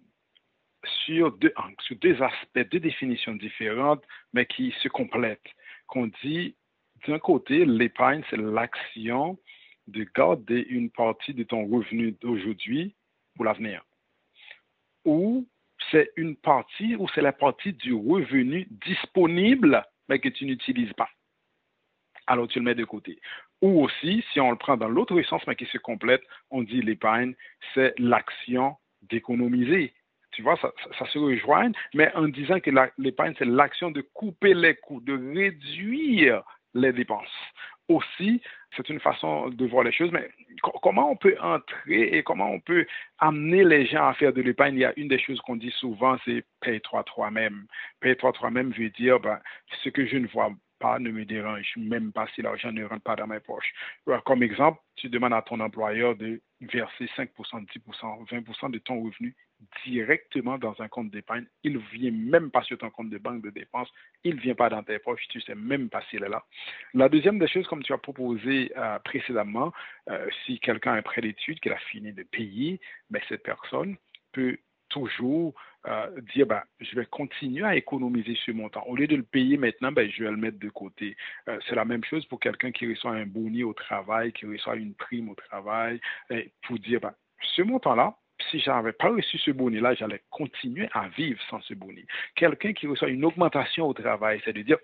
sur 1.04 1.32
deux 1.32 1.52
sur 1.82 1.96
deux 1.96 2.22
aspects, 2.22 2.70
deux 2.70 2.80
définitions 2.80 3.34
différentes, 3.34 4.02
mais 4.32 4.46
qui 4.46 4.74
se 4.82 4.88
complètent. 4.88 5.40
Qu'on 5.86 6.10
dit, 6.22 6.54
d'un 7.06 7.18
côté, 7.18 7.64
l'épargne, 7.64 8.22
c'est 8.30 8.36
l'action 8.36 9.38
de 9.88 10.06
garder 10.14 10.66
une 10.68 10.90
partie 10.90 11.34
de 11.34 11.42
ton 11.42 11.66
revenu 11.66 12.12
d'aujourd'hui 12.20 12.94
pour 13.34 13.44
l'avenir. 13.44 13.82
Ou 15.04 15.46
c'est 15.90 16.10
une 16.16 16.36
partie, 16.36 16.96
ou 16.96 17.08
c'est 17.14 17.22
la 17.22 17.32
partie 17.32 17.72
du 17.72 17.94
revenu 17.94 18.68
disponible, 18.86 19.84
mais 20.08 20.18
que 20.18 20.28
tu 20.28 20.44
n'utilises 20.44 20.92
pas. 20.92 21.08
Alors 22.26 22.48
tu 22.48 22.58
le 22.58 22.64
mets 22.64 22.74
de 22.74 22.84
côté. 22.84 23.18
Ou 23.62 23.82
aussi, 23.84 24.24
si 24.32 24.40
on 24.40 24.50
le 24.50 24.56
prend 24.56 24.76
dans 24.76 24.88
l'autre 24.88 25.20
sens, 25.22 25.42
mais 25.46 25.56
qui 25.56 25.66
se 25.66 25.78
complète, 25.78 26.22
on 26.50 26.62
dit 26.62 26.82
l'épargne, 26.82 27.34
c'est 27.74 27.98
l'action 27.98 28.76
d'économiser 29.02 29.94
tu 30.32 30.42
vois, 30.42 30.56
ça, 30.56 31.06
se 31.06 31.18
rejoint, 31.18 31.72
mais 31.94 32.14
en 32.14 32.28
disant 32.28 32.60
que 32.60 32.70
l'épargne, 32.98 33.34
c'est 33.38 33.44
l'action 33.44 33.90
de 33.90 34.00
couper 34.00 34.54
les 34.54 34.76
coûts, 34.76 35.00
de 35.00 35.12
réduire 35.34 36.42
les 36.74 36.92
dépenses. 36.92 37.26
Aussi, 37.88 38.40
c'est 38.76 38.88
une 38.88 39.00
façon 39.00 39.48
de 39.48 39.66
voir 39.66 39.84
les 39.84 39.92
choses, 39.92 40.12
mais 40.12 40.30
comment 40.82 41.10
on 41.10 41.16
peut 41.16 41.36
entrer 41.40 42.16
et 42.16 42.22
comment 42.22 42.50
on 42.50 42.60
peut 42.60 42.86
amener 43.18 43.64
les 43.64 43.86
gens 43.86 44.06
à 44.06 44.14
faire 44.14 44.32
de 44.32 44.42
l'épargne? 44.42 44.74
Il 44.74 44.80
y 44.80 44.84
a 44.84 44.92
une 44.96 45.08
des 45.08 45.18
choses 45.18 45.40
qu'on 45.40 45.56
dit 45.56 45.72
souvent, 45.78 46.16
c'est 46.24 46.44
paye-toi 46.60 47.02
toi-même. 47.04 47.66
Paye-toi 48.00 48.32
toi-même 48.32 48.70
veut 48.72 48.90
dire, 48.90 49.18
ben, 49.20 49.40
ce 49.82 49.88
que 49.88 50.06
je 50.06 50.16
ne 50.16 50.26
vois 50.28 50.52
pas 50.78 50.98
ne 50.98 51.10
me 51.10 51.24
dérange, 51.24 51.72
même 51.76 52.12
pas 52.12 52.26
si 52.34 52.42
l'argent 52.42 52.72
ne 52.72 52.84
rentre 52.84 53.02
pas 53.02 53.16
dans 53.16 53.26
mes 53.26 53.40
poches. 53.40 53.72
Comme 54.24 54.42
exemple, 54.42 54.80
tu 54.96 55.08
demandes 55.08 55.34
à 55.34 55.42
ton 55.42 55.60
employeur 55.60 56.16
de 56.16 56.40
verser 56.60 57.06
5%, 57.16 57.28
10%, 57.36 58.28
20% 58.28 58.70
de 58.70 58.78
ton 58.78 59.02
revenu 59.02 59.34
directement 59.84 60.58
dans 60.58 60.80
un 60.80 60.88
compte 60.88 61.10
d'épargne. 61.10 61.46
Il 61.64 61.74
ne 61.74 61.78
vient 61.78 62.10
même 62.10 62.50
pas 62.50 62.62
sur 62.62 62.78
ton 62.78 62.90
compte 62.90 63.10
de 63.10 63.18
banque 63.18 63.42
de 63.42 63.50
dépenses. 63.50 63.88
Il 64.24 64.36
ne 64.36 64.40
vient 64.40 64.54
pas 64.54 64.68
dans 64.68 64.82
tes 64.82 64.98
poches. 64.98 65.26
Tu 65.28 65.38
ne 65.38 65.42
sais 65.42 65.54
même 65.54 65.88
pas 65.88 66.02
s'il 66.10 66.22
est 66.22 66.28
là. 66.28 66.44
La 66.94 67.08
deuxième 67.08 67.38
des 67.38 67.48
choses, 67.48 67.66
comme 67.66 67.82
tu 67.82 67.92
as 67.92 67.98
proposé 67.98 68.72
euh, 68.76 68.98
précédemment, 69.00 69.72
euh, 70.08 70.28
si 70.44 70.58
quelqu'un 70.60 70.94
a 70.94 71.02
prêt 71.02 71.20
d'études 71.20 71.60
qu'il 71.60 71.72
a 71.72 71.78
fini 71.78 72.12
de 72.12 72.22
payer, 72.22 72.80
ben, 73.10 73.22
cette 73.28 73.42
personne 73.42 73.96
peut 74.32 74.58
toujours 74.88 75.54
euh, 75.86 76.20
dire 76.34 76.46
ben, 76.46 76.62
je 76.80 76.94
vais 76.94 77.06
continuer 77.06 77.64
à 77.64 77.76
économiser 77.76 78.36
ce 78.44 78.50
montant. 78.50 78.84
Au 78.86 78.96
lieu 78.96 79.06
de 79.06 79.16
le 79.16 79.22
payer 79.22 79.56
maintenant, 79.56 79.92
ben, 79.92 80.10
je 80.10 80.24
vais 80.24 80.30
le 80.30 80.36
mettre 80.36 80.58
de 80.58 80.68
côté. 80.68 81.16
c'est 81.46 81.74
la 81.74 81.84
même 81.84 82.04
chose 82.04 82.26
pour 82.26 82.40
quelqu'un 82.40 82.72
qui 82.72 82.88
reçoit 82.88 83.12
un 83.12 83.26
boni 83.26 83.62
au 83.62 83.72
travail, 83.72 84.32
qui 84.32 84.46
reçoit 84.46 84.76
une 84.76 84.94
prime 84.94 85.30
au 85.30 85.34
travail, 85.34 86.00
pour 86.62 86.78
dire 86.78 87.00
ben, 87.00 87.14
ce 87.56 87.62
montant-là, 87.62 88.16
si 88.50 88.60
je 88.60 88.70
n'avais 88.70 88.92
pas 88.92 89.10
reçu 89.10 89.38
ce 89.38 89.50
boni-là, 89.50 89.94
j'allais 89.94 90.22
continuer 90.30 90.88
à 90.92 91.08
vivre 91.08 91.40
sans 91.50 91.60
ce 91.62 91.74
boni. 91.74 92.04
Quelqu'un 92.34 92.72
qui 92.72 92.86
reçoit 92.86 93.08
une 93.08 93.24
augmentation 93.24 93.86
au 93.86 93.94
travail, 93.94 94.40
c'est 94.44 94.52
de 94.52 94.62
dire, 94.62 94.78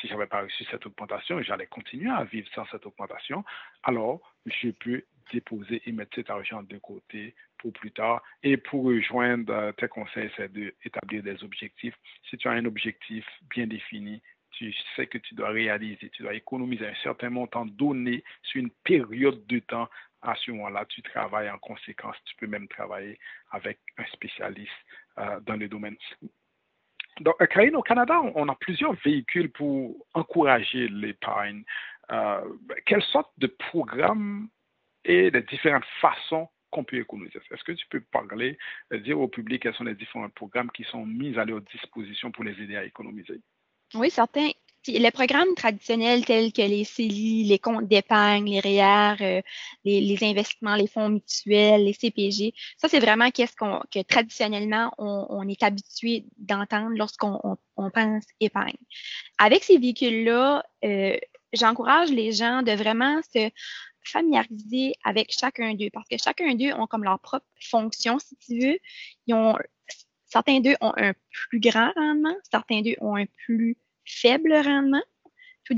si 0.00 0.08
je 0.08 0.12
n'avais 0.12 0.26
pas 0.26 0.42
reçu 0.42 0.64
cette 0.70 0.86
augmentation, 0.86 1.42
j'allais 1.42 1.66
continuer 1.66 2.10
à 2.10 2.24
vivre 2.24 2.48
sans 2.54 2.66
cette 2.66 2.86
augmentation, 2.86 3.44
alors 3.82 4.20
je 4.46 4.70
peux 4.70 5.02
déposer 5.32 5.82
et 5.86 5.92
mettre 5.92 6.14
cet 6.14 6.30
argent 6.30 6.62
de 6.62 6.78
côté 6.78 7.34
pour 7.58 7.72
plus 7.72 7.92
tard. 7.92 8.22
Et 8.42 8.56
pour 8.56 8.84
rejoindre 8.84 9.52
euh, 9.52 9.72
tes 9.72 9.88
conseils, 9.88 10.30
c'est 10.36 10.52
d'établir 10.52 11.22
des 11.22 11.42
objectifs. 11.44 11.94
Si 12.28 12.36
tu 12.36 12.48
as 12.48 12.52
un 12.52 12.64
objectif 12.64 13.24
bien 13.50 13.66
défini, 13.66 14.20
tu 14.50 14.72
sais 14.96 15.06
que 15.06 15.18
tu 15.18 15.34
dois 15.34 15.48
réaliser, 15.50 16.10
tu 16.10 16.22
dois 16.22 16.34
économiser 16.34 16.86
un 16.86 16.94
certain 17.02 17.30
montant 17.30 17.64
donné 17.64 18.22
sur 18.42 18.60
une 18.60 18.70
période 18.70 19.46
de 19.46 19.60
temps. 19.60 19.88
À 20.20 20.34
ce 20.36 20.50
moment-là, 20.52 20.84
tu 20.86 21.02
travailles 21.02 21.50
en 21.50 21.58
conséquence. 21.58 22.16
Tu 22.26 22.36
peux 22.36 22.46
même 22.46 22.68
travailler 22.68 23.18
avec 23.50 23.78
un 23.98 24.04
spécialiste 24.12 24.70
euh, 25.18 25.40
dans 25.40 25.56
le 25.56 25.68
domaine. 25.68 25.96
Donc, 27.22 27.34
à 27.40 27.62
au 27.76 27.82
Canada, 27.82 28.20
on 28.34 28.48
a 28.48 28.54
plusieurs 28.56 28.94
véhicules 29.04 29.50
pour 29.50 30.06
encourager 30.14 30.88
l'épargne. 30.88 31.62
Euh, 32.10 32.40
quelle 32.84 33.02
sorte 33.02 33.30
de 33.38 33.46
programme 33.46 34.48
et 35.04 35.30
les 35.30 35.42
différentes 35.42 35.84
façons 36.00 36.48
qu'on 36.70 36.84
peut 36.84 36.96
économiser. 36.96 37.38
Est-ce 37.50 37.64
que 37.64 37.72
tu 37.72 37.86
peux 37.88 38.00
parler, 38.00 38.58
euh, 38.92 38.98
dire 38.98 39.20
au 39.20 39.28
public 39.28 39.62
quels 39.62 39.74
sont 39.74 39.84
les 39.84 39.94
différents 39.94 40.30
programmes 40.30 40.70
qui 40.70 40.84
sont 40.84 41.04
mis 41.04 41.38
à 41.38 41.44
leur 41.44 41.60
disposition 41.60 42.32
pour 42.32 42.44
les 42.44 42.60
aider 42.62 42.76
à 42.76 42.84
économiser? 42.84 43.40
Oui, 43.94 44.10
certains. 44.10 44.50
Les 44.88 45.10
programmes 45.12 45.54
traditionnels 45.54 46.24
tels 46.24 46.52
que 46.52 46.62
les 46.62 46.82
CELI, 46.82 47.44
les 47.44 47.58
comptes 47.60 47.86
d'épargne, 47.86 48.50
les 48.50 48.60
REER, 48.60 49.14
euh, 49.20 49.42
les, 49.84 50.18
investissements, 50.22 50.74
les 50.74 50.88
fonds 50.88 51.08
mutuels, 51.08 51.84
les 51.84 51.92
CPG, 51.92 52.52
ça 52.78 52.88
c'est 52.88 52.98
vraiment 52.98 53.30
qu'est-ce 53.30 53.54
qu'on 53.54 53.80
que 53.92 54.02
traditionnellement 54.02 54.92
on, 54.98 55.48
est 55.48 55.62
habitué 55.62 56.24
d'entendre 56.36 56.96
lorsqu'on 56.96 57.56
pense 57.76 58.24
épargne. 58.40 58.76
Avec 59.38 59.62
ces 59.62 59.78
véhicules-là, 59.78 60.64
euh, 60.84 61.16
j'encourage 61.52 62.10
les 62.10 62.32
gens 62.32 62.62
de 62.62 62.72
vraiment 62.72 63.20
se 63.34 63.50
familiariser 64.04 64.94
avec 65.04 65.32
chacun 65.32 65.74
d'eux 65.74 65.90
parce 65.92 66.08
que 66.08 66.16
chacun 66.18 66.54
d'eux 66.54 66.72
ont 66.72 66.86
comme 66.86 67.04
leur 67.04 67.20
propre 67.20 67.46
fonction, 67.60 68.18
si 68.18 68.36
tu 68.36 68.58
veux. 68.58 68.78
Ils 69.26 69.34
ont, 69.34 69.56
certains 70.26 70.60
d'eux 70.60 70.76
ont 70.80 70.92
un 70.96 71.12
plus 71.48 71.60
grand 71.60 71.92
rendement, 71.94 72.34
certains 72.50 72.82
d'eux 72.82 72.96
ont 73.00 73.16
un 73.16 73.26
plus 73.44 73.76
faible 74.04 74.54
rendement. 74.54 75.02
Tout, 75.64 75.74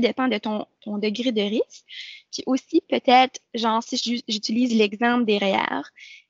dépend 0.00 0.28
de 0.28 0.38
ton, 0.38 0.66
degré 0.98 1.32
de 1.32 1.42
risque. 1.42 1.84
Puis 2.32 2.42
aussi, 2.46 2.82
peut-être, 2.88 3.40
genre, 3.54 3.82
si 3.82 4.22
j'utilise 4.28 4.74
l'exemple 4.74 5.24
des 5.24 5.38
REER, 5.38 5.82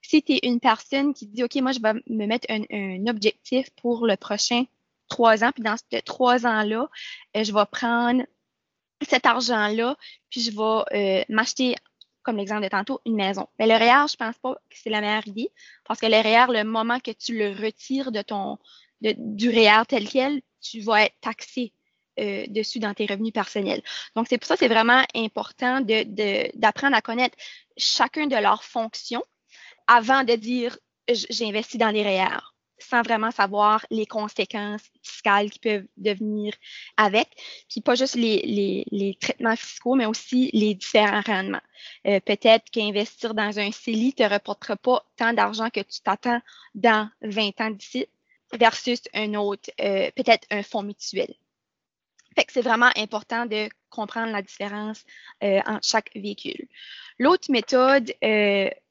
si 0.03 0.23
tu 0.23 0.33
es 0.33 0.41
une 0.45 0.61
personne 0.61 1.13
qui 1.15 1.27
dit, 1.27 1.45
OK, 1.45 1.55
moi, 1.57 1.73
je 1.73 1.81
vais 1.81 1.93
me 2.09 2.27
mettre 2.27 2.47
un, 2.51 3.07
objectif 3.07 3.71
pour 3.77 4.07
le 4.07 4.17
prochain 4.17 4.65
trois 5.09 5.45
ans, 5.45 5.53
puis 5.53 5.63
dans 5.63 5.77
ces 5.91 6.03
trois 6.03 6.47
ans-là, 6.47 6.89
euh, 7.37 7.45
je 7.45 7.53
vais 7.53 7.67
prendre 7.71 8.25
cet 9.03 9.27
argent-là, 9.27 9.97
puis 10.31 10.41
je 10.41 10.51
vais 10.51 11.21
euh, 11.21 11.25
m'acheter, 11.29 11.77
comme 12.23 12.37
l'exemple 12.37 12.63
de 12.63 12.69
tantôt, 12.69 13.01
une 13.05 13.15
maison. 13.15 13.47
Mais 13.59 13.67
le 13.67 13.75
REER, 13.75 14.07
je 14.11 14.17
pense 14.17 14.37
pas 14.39 14.55
que 14.55 14.77
c'est 14.77 14.91
la 14.91 15.01
meilleure 15.01 15.27
idée, 15.29 15.51
parce 15.85 16.01
que 16.01 16.07
le 16.07 16.17
REER, 16.17 16.53
le 16.53 16.65
moment 16.65 16.99
que 16.99 17.13
tu 17.13 17.37
le 17.39 17.51
retires 17.51 18.11
de 18.11 18.23
ton 18.23 18.59
du 19.01 19.51
REER 19.51 19.83
tel 19.87 20.09
quel, 20.09 20.41
tu 20.61 20.81
vas 20.81 21.05
être 21.05 21.21
taxé 21.21 21.73
euh, 22.19 22.47
dessus 22.49 22.79
dans 22.79 22.95
tes 22.95 23.07
revenus 23.07 23.33
personnels. 23.33 23.83
Donc, 24.15 24.27
c'est 24.29 24.39
pour 24.39 24.47
ça 24.47 24.57
c'est 24.57 24.69
vraiment 24.69 25.03
important 25.15 25.81
d'apprendre 25.81 26.93
de, 26.93 26.97
à 26.97 27.03
connaître 27.03 27.37
chacun 27.77 28.27
de 28.27 28.37
leurs 28.37 28.65
fonctions 28.65 29.25
avant 29.87 30.25
de 30.25 30.35
dire 30.35 30.79
j'investis 31.09 31.79
dans 31.79 31.91
les 31.91 32.03
REER 32.03 32.39
sans 32.79 33.03
vraiment 33.03 33.31
savoir 33.31 33.87
les 33.91 34.07
conséquences 34.07 34.83
fiscales 35.03 35.51
qui 35.51 35.59
peuvent 35.59 35.87
devenir 35.97 36.53
avec, 36.97 37.29
puis 37.69 37.81
pas 37.81 37.95
juste 37.95 38.17
les, 38.17 38.43
les, 38.43 38.85
les 38.91 39.15
traitements 39.15 39.57
fiscaux, 39.57 39.95
mais 39.95 40.07
aussi 40.07 40.51
les 40.53 40.75
différents 40.75 41.23
rendements. 41.23 41.63
Euh, 42.07 42.21
peut-être 42.21 42.71
qu'investir 42.71 43.35
dans 43.35 43.59
un 43.59 43.73
CELI 43.73 44.15
ne 44.19 44.25
te 44.25 44.33
reportera 44.33 44.77
pas 44.77 45.05
tant 45.17 45.33
d'argent 45.33 45.71
que 45.71 45.81
tu 45.81 46.01
t'attends 46.03 46.41
dans 46.75 47.09
20 47.23 47.61
ans 47.61 47.71
d'ici 47.71 48.07
versus 48.53 49.01
un 49.15 49.35
autre, 49.35 49.71
euh, 49.81 50.11
peut-être 50.15 50.47
un 50.51 50.63
fonds 50.63 50.83
mutuel. 50.83 51.35
Fait 52.35 52.45
que 52.45 52.53
c'est 52.53 52.63
vraiment 52.63 52.91
important 52.97 53.47
de 53.47 53.69
comprendre 53.89 54.31
la 54.31 54.43
différence 54.43 55.05
euh, 55.43 55.61
entre 55.67 55.87
chaque 55.87 56.11
véhicule. 56.15 56.69
L'autre 57.19 57.51
méthode 57.51 58.13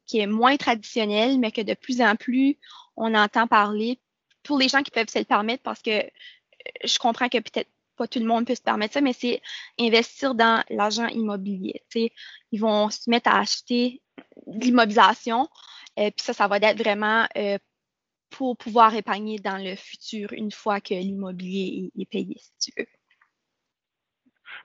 qui 0.07 0.19
est 0.19 0.27
moins 0.27 0.57
traditionnelle, 0.57 1.39
mais 1.39 1.51
que 1.51 1.61
de 1.61 1.73
plus 1.73 2.01
en 2.01 2.15
plus 2.15 2.57
on 2.97 3.13
entend 3.13 3.47
parler 3.47 3.99
pour 4.43 4.57
les 4.57 4.69
gens 4.69 4.83
qui 4.83 4.91
peuvent 4.91 5.09
se 5.09 5.19
le 5.19 5.25
permettre 5.25 5.63
parce 5.63 5.81
que 5.81 5.91
euh, 5.91 6.09
je 6.83 6.97
comprends 6.97 7.29
que 7.29 7.39
peut-être 7.39 7.69
pas 7.97 8.07
tout 8.07 8.19
le 8.19 8.25
monde 8.25 8.45
peut 8.45 8.55
se 8.55 8.61
permettre 8.61 8.93
ça, 8.93 9.01
mais 9.01 9.13
c'est 9.13 9.41
investir 9.79 10.35
dans 10.35 10.63
l'argent 10.69 11.07
immobilier. 11.07 11.81
Ils 11.95 12.59
vont 12.59 12.89
se 12.89 13.09
mettre 13.09 13.29
à 13.29 13.39
acheter 13.39 14.01
de 14.47 14.65
l'immobilisation, 14.65 15.49
euh, 15.99 16.11
puis 16.11 16.25
ça, 16.25 16.33
ça 16.33 16.47
va 16.47 16.57
être 16.57 16.77
vraiment 16.77 17.25
euh, 17.37 17.57
pour 18.37 18.57
pouvoir 18.57 18.93
épargner 18.95 19.37
dans 19.39 19.57
le 19.57 19.75
futur 19.75 20.33
une 20.33 20.51
fois 20.51 20.81
que 20.81 20.93
l'immobilier 20.93 21.89
est, 21.97 22.09
payé, 22.09 22.35
si 22.37 22.71
tu 22.71 22.71
veux. 22.77 22.87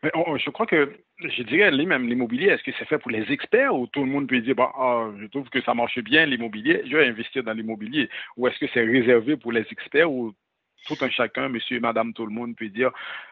Mais 0.02 0.10
je 0.38 0.50
crois 0.50 0.66
que, 0.66 0.92
je 1.18 1.42
dirais, 1.42 1.70
même 1.70 2.08
l'immobilier, 2.08 2.48
est-ce 2.48 2.62
que 2.62 2.72
c'est 2.78 2.86
fait 2.86 2.98
pour 2.98 3.10
les 3.10 3.30
experts 3.30 3.74
ou 3.74 3.86
tout 3.86 4.00
le 4.00 4.10
monde 4.10 4.28
peut 4.28 4.40
dire, 4.40 4.56
bah, 4.56 4.72
ah, 4.74 5.10
je 5.20 5.26
trouve 5.26 5.48
que 5.50 5.60
ça 5.62 5.74
marche 5.74 5.98
bien 6.00 6.26
l'immobilier, 6.26 6.82
je 6.86 6.96
vais 6.96 7.06
investir 7.06 7.44
dans 7.44 7.52
l'immobilier 7.52 8.08
Ou 8.36 8.48
est-ce 8.48 8.58
que 8.58 8.66
c'est 8.72 8.84
réservé 8.84 9.36
pour 9.36 9.52
les 9.52 9.66
experts 9.70 10.10
ou 10.10 10.32
tout 10.86 10.96
un 11.02 11.10
chacun, 11.10 11.48
monsieur 11.48 11.76
et 11.76 11.80
madame, 11.80 12.12
tout 12.14 12.26
le 12.26 12.32
monde 12.32 12.56
peut 12.56 12.70
dire, 12.70 12.90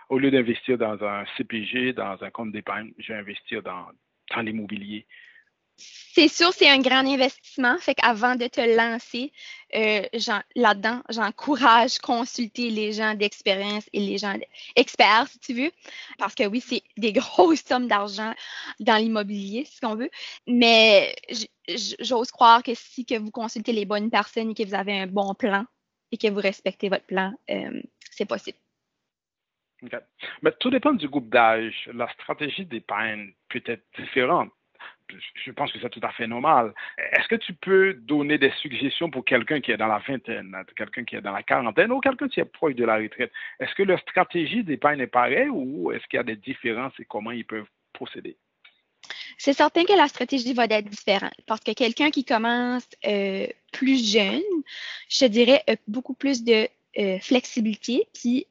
au 0.08 0.18
lieu 0.18 0.30
d'investir 0.30 0.78
dans 0.78 1.02
un 1.02 1.24
CPG, 1.36 1.94
dans 1.94 2.22
un 2.22 2.30
compte 2.30 2.52
d'épargne, 2.52 2.92
je 2.98 3.12
vais 3.12 3.18
investir 3.18 3.62
dans, 3.62 3.86
dans 4.34 4.42
l'immobilier? 4.42 5.06
C'est 5.78 6.26
sûr, 6.26 6.52
c'est 6.52 6.68
un 6.68 6.80
grand 6.80 7.06
investissement. 7.06 7.78
Fait 7.78 7.94
qu'avant 7.94 8.34
de 8.34 8.48
te 8.48 8.60
lancer 8.60 9.32
euh, 9.76 10.02
là-dedans, 10.56 11.02
j'encourage 11.08 11.98
consulter 11.98 12.70
les 12.70 12.92
gens 12.92 13.14
d'expérience 13.14 13.88
et 13.92 14.00
les 14.00 14.18
gens 14.18 14.34
experts, 14.74 15.28
si 15.28 15.38
tu 15.38 15.54
veux. 15.54 15.70
Parce 16.18 16.34
que 16.34 16.44
oui, 16.44 16.60
c'est 16.60 16.82
des 16.96 17.12
grosses 17.12 17.64
sommes 17.64 17.86
d'argent 17.86 18.34
dans 18.80 18.96
l'immobilier, 18.96 19.64
si 19.64 19.84
on 19.84 19.94
veut. 19.94 20.10
Mais 20.48 21.14
j'ose 22.00 22.32
croire 22.32 22.64
que 22.64 22.72
si 22.74 23.06
que 23.06 23.16
vous 23.16 23.30
consultez 23.30 23.72
les 23.72 23.84
bonnes 23.84 24.10
personnes 24.10 24.50
et 24.50 24.54
que 24.54 24.64
vous 24.64 24.74
avez 24.74 24.98
un 24.98 25.06
bon 25.06 25.34
plan 25.34 25.64
et 26.10 26.16
que 26.16 26.28
vous 26.28 26.40
respectez 26.40 26.88
votre 26.88 27.06
plan, 27.06 27.32
euh, 27.50 27.80
c'est 28.10 28.26
possible. 28.26 28.58
Mais 30.42 30.50
tout 30.58 30.70
dépend 30.70 30.92
du 30.92 31.08
groupe 31.08 31.28
d'âge. 31.28 31.88
La 31.94 32.12
stratégie 32.14 32.66
d'épargne 32.66 33.32
peut 33.48 33.62
être 33.66 33.84
différente 33.96 34.50
je 35.44 35.50
pense 35.52 35.72
que 35.72 35.78
c'est 35.80 35.90
tout 35.90 36.00
à 36.02 36.10
fait 36.10 36.26
normal. 36.26 36.74
Est-ce 37.12 37.28
que 37.28 37.36
tu 37.36 37.52
peux 37.54 37.94
donner 37.94 38.38
des 38.38 38.52
suggestions 38.62 39.10
pour 39.10 39.24
quelqu'un 39.24 39.60
qui 39.60 39.72
est 39.72 39.76
dans 39.76 39.86
la 39.86 39.98
vingtaine, 40.06 40.54
quelqu'un 40.76 41.04
qui 41.04 41.16
est 41.16 41.20
dans 41.20 41.32
la 41.32 41.42
quarantaine 41.42 41.92
ou 41.92 42.00
quelqu'un 42.00 42.28
qui 42.28 42.40
est 42.40 42.44
proche 42.44 42.74
de 42.74 42.84
la 42.84 42.96
retraite? 42.96 43.32
Est-ce 43.60 43.74
que 43.74 43.82
leur 43.82 44.00
stratégie 44.00 44.64
d'épargne 44.64 45.00
est 45.00 45.06
pareille 45.06 45.48
ou 45.50 45.92
est-ce 45.92 46.06
qu'il 46.06 46.18
y 46.18 46.20
a 46.20 46.24
des 46.24 46.36
différences 46.36 46.92
et 46.98 47.04
comment 47.04 47.30
ils 47.30 47.44
peuvent 47.44 47.68
procéder? 47.92 48.36
C'est 49.38 49.52
certain 49.52 49.84
que 49.84 49.92
la 49.92 50.08
stratégie 50.08 50.52
va 50.52 50.64
être 50.64 50.88
différente 50.88 51.34
parce 51.46 51.60
que 51.60 51.72
quelqu'un 51.72 52.10
qui 52.10 52.24
commence 52.24 52.88
euh, 53.06 53.46
plus 53.72 54.12
jeune, 54.12 54.42
je 55.08 55.26
dirais, 55.26 55.62
a 55.68 55.76
beaucoup 55.86 56.14
plus 56.14 56.42
de 56.42 56.68
euh, 56.98 57.18
flexibilité, 57.20 58.08
puis 58.12 58.46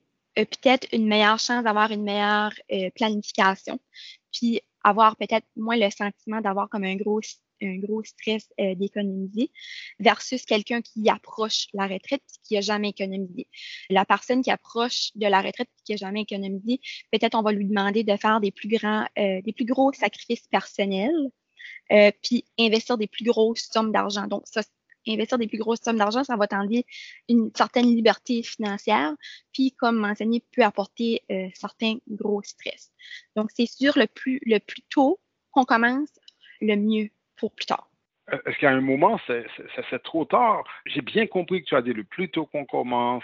peut-être 0.45 0.87
une 0.93 1.07
meilleure 1.07 1.39
chance 1.39 1.63
d'avoir 1.63 1.91
une 1.91 2.03
meilleure 2.03 2.53
euh, 2.71 2.89
planification, 2.95 3.79
puis 4.31 4.61
avoir 4.87 5.15
peut-être 5.17 5.45
moins 5.55 5.77
le 5.77 5.89
sentiment 5.89 6.41
d'avoir 6.41 6.69
comme 6.69 6.83
un 6.83 6.95
gros 6.95 7.21
gros 7.61 8.03
stress 8.03 8.47
euh, 8.59 8.75
d'économiser 8.75 9.51
versus 9.99 10.45
quelqu'un 10.45 10.81
qui 10.81 11.09
approche 11.09 11.67
la 11.73 11.87
retraite 11.87 12.21
et 12.21 12.47
qui 12.47 12.57
a 12.57 12.61
jamais 12.61 12.89
économisé. 12.89 13.47
La 13.89 14.05
personne 14.05 14.41
qui 14.41 14.51
approche 14.51 15.11
de 15.15 15.27
la 15.27 15.41
retraite 15.41 15.67
et 15.67 15.83
qui 15.83 15.93
a 15.93 15.97
jamais 15.97 16.21
économisé, 16.21 16.79
peut-être 17.11 17.35
on 17.35 17.41
va 17.41 17.51
lui 17.51 17.65
demander 17.65 18.03
de 18.03 18.15
faire 18.15 18.39
des 18.41 18.51
plus 18.51 18.69
grands, 18.69 19.07
euh, 19.17 19.41
des 19.41 19.53
plus 19.53 19.65
gros 19.65 19.91
sacrifices 19.93 20.47
personnels, 20.47 21.31
euh, 21.91 22.11
puis 22.23 22.45
investir 22.59 22.97
des 22.97 23.07
plus 23.07 23.25
grosses 23.25 23.67
sommes 23.71 23.91
d'argent. 23.91 24.27
Donc 24.27 24.43
ça, 24.45 24.61
investir 25.13 25.37
des 25.37 25.47
plus 25.47 25.57
grosses 25.57 25.81
sommes 25.81 25.97
d'argent, 25.97 26.23
ça 26.23 26.35
va 26.35 26.47
tendre 26.47 26.71
une 27.29 27.51
certaine 27.55 27.85
liberté 27.85 28.43
financière, 28.43 29.13
puis 29.53 29.71
comme 29.71 29.97
mentionné, 29.97 30.43
peut 30.55 30.63
apporter 30.63 31.21
euh, 31.31 31.47
certains 31.53 31.95
gros 32.09 32.41
stress. 32.43 32.91
Donc, 33.35 33.49
c'est 33.55 33.65
sûr, 33.65 33.93
le 33.95 34.07
plus, 34.07 34.39
le 34.45 34.59
plus 34.59 34.81
tôt 34.89 35.19
qu'on 35.51 35.63
commence, 35.63 36.09
le 36.61 36.75
mieux 36.75 37.09
pour 37.35 37.53
plus 37.53 37.65
tard. 37.65 37.89
Est-ce 38.45 38.57
qu'à 38.57 38.71
un 38.71 38.81
moment, 38.81 39.19
c'est 39.27 40.03
trop 40.03 40.25
tard? 40.25 40.63
J'ai 40.85 41.01
bien 41.01 41.27
compris 41.27 41.63
que 41.63 41.69
tu 41.69 41.75
as 41.75 41.81
dit 41.81 41.93
le 41.93 42.03
plus 42.03 42.29
tôt 42.29 42.45
qu'on 42.45 42.65
commence, 42.65 43.23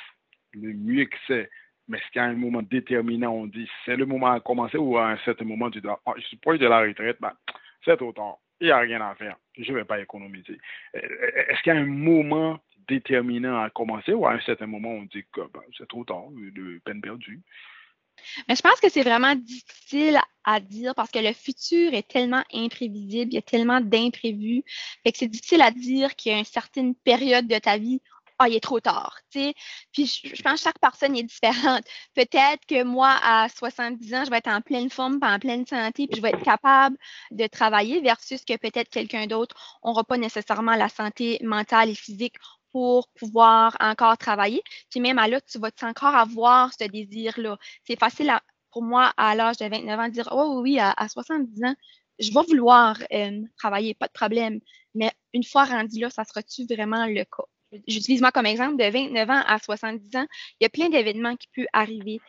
le 0.54 0.74
mieux 0.74 1.06
que 1.06 1.18
c'est. 1.28 1.50
Mais 1.90 1.98
est-ce 1.98 2.12
qu'à 2.12 2.24
un 2.24 2.34
moment 2.34 2.62
déterminant, 2.62 3.34
on 3.34 3.48
dit 3.48 3.68
c'est 3.86 3.98
le 3.98 4.06
moment 4.06 4.32
à 4.32 4.40
commencer 4.40 4.78
ou 4.78 4.98
à 4.98 5.10
un 5.10 5.18
certain 5.26 5.44
moment, 5.44 5.70
tu 5.70 5.82
dois, 5.82 6.02
oh, 6.06 6.14
je 6.16 6.24
suis 6.24 6.38
proche 6.38 6.60
de 6.60 6.68
la 6.68 6.80
retraite, 6.80 7.18
ben, 7.20 7.34
c'est 7.84 7.98
trop 7.98 8.14
tard 8.14 8.38
il 8.60 8.68
n'y 8.68 8.72
a 8.72 8.80
rien 8.80 9.02
à 9.02 9.16
faire. 9.16 9.38
Je 9.58 9.72
ne 9.72 9.78
vais 9.78 9.86
pas 9.86 10.00
économiser. 10.00 10.58
Euh, 10.96 11.00
est-ce 11.50 11.62
qu'il 11.62 11.74
y 11.74 11.76
a 11.76 11.80
un 11.80 11.86
moment 11.86 12.60
déterminant 12.88 13.62
à 13.62 13.70
commencer 13.70 14.14
ou 14.14 14.26
à 14.26 14.34
un 14.34 14.42
certain 14.42 14.68
moment 14.68 14.90
on 14.90 15.04
dit 15.04 15.24
que 15.32 15.42
ben, 15.54 15.62
c'est 15.78 15.88
trop 15.88 16.04
tard, 16.04 16.26
de 16.32 16.80
peine 16.86 17.02
perdue? 17.02 17.42
Mais 18.48 18.56
je 18.56 18.62
pense 18.62 18.80
que 18.80 18.90
c'est 18.90 19.04
vraiment 19.04 19.36
difficile 19.36 20.20
à 20.44 20.60
dire 20.60 20.94
parce 20.96 21.12
que 21.12 21.20
le 21.20 21.34
futur 21.34 21.94
est 21.94 22.08
tellement 22.08 22.44
imprévisible, 22.54 23.32
il 23.32 23.36
y 23.36 23.38
a 23.38 23.42
tellement 23.42 23.82
d'imprévus. 23.82 24.64
Fait 25.04 25.12
que 25.12 25.18
c'est 25.18 25.28
difficile 25.28 25.62
à 25.62 25.72
dire 25.72 26.16
qu'il 26.16 26.32
y 26.32 26.36
a 26.36 26.38
une 26.38 26.46
certaine 26.46 26.96
période 26.96 27.48
de 27.48 27.58
ta 27.58 27.78
vie 27.78 28.02
ah, 28.40 28.50
il 28.50 28.56
est 28.56 28.60
trop 28.60 28.80
tard, 28.80 29.18
tu 29.32 29.40
sais. 29.40 29.54
Puis 29.92 30.22
je, 30.24 30.42
pense 30.42 30.60
que 30.60 30.64
chaque 30.64 30.80
personne 30.80 31.16
est 31.16 31.24
différente. 31.24 31.84
Peut-être 32.16 32.66
que 32.68 32.84
moi, 32.84 33.18
à 33.24 33.48
70 33.50 34.14
ans, 34.14 34.26
je 34.26 34.30
vais 34.30 34.38
être 34.38 34.48
en 34.48 34.62
pleine 34.62 34.90
forme, 34.90 35.20
en 35.22 35.40
pleine 35.40 35.66
santé, 35.66 36.08
puis 36.08 36.18
je 36.18 36.22
vais 36.22 36.30
être 36.30 36.44
capable 36.44 36.98
de 37.32 37.48
travailler 37.48 38.02
versus 38.02 38.44
que 38.46 38.58
peut-être 38.58 38.90
quelqu'un 38.90 39.28
d'autre 39.28 39.56
n'aura 39.84 40.04
pas 40.04 40.18
nécessairement 40.18 40.76
la 40.76 40.90
santé 40.90 41.40
mentale 41.44 41.90
et 41.90 41.96
physique 41.96 42.36
pour 42.72 43.08
pouvoir 43.10 43.78
encore 43.80 44.18
travailler. 44.18 44.62
Puis 44.90 45.00
même 45.00 45.20
à 45.20 45.28
là, 45.28 45.40
tu 45.42 45.60
vas 45.60 45.70
encore 45.84 46.16
avoir 46.16 46.72
ce 46.74 46.86
désir-là. 46.86 47.58
C'est 47.88 48.00
facile 48.00 48.34
pour 48.72 48.82
moi, 48.84 49.14
à 49.18 49.36
l'âge 49.36 49.58
de 49.58 49.68
29 49.68 50.00
ans, 50.00 50.08
de 50.08 50.14
dire, 50.14 50.30
oh 50.32 50.60
oui, 50.62 50.80
à, 50.80 51.08
70 51.08 51.64
ans, 51.64 51.76
je 52.20 52.34
vais 52.34 52.46
vouloir 52.48 52.98
euh, 53.14 53.42
travailler, 53.58 53.94
pas 53.94 54.08
de 54.08 54.14
problème. 54.14 54.60
Mais 54.96 55.12
une 55.34 55.44
fois 55.44 55.66
rendu 55.66 56.00
là, 56.00 56.10
ça 56.10 56.24
sera-tu 56.24 56.66
vraiment 56.66 57.06
le 57.06 57.24
cas? 57.24 57.44
J'utilise 57.88 58.22
moi 58.22 58.32
comme 58.32 58.46
exemple, 58.46 58.78
de 58.78 58.90
29 58.90 59.30
ans 59.30 59.44
à 59.46 59.60
70 59.60 60.16
ans, 60.16 60.28
il 60.60 60.64
y 60.64 60.66
a 60.66 60.70
plein 60.70 60.90
d'événements 60.90 61.36
qui 61.36 61.48
peuvent 61.56 61.66
arriver. 61.74 62.20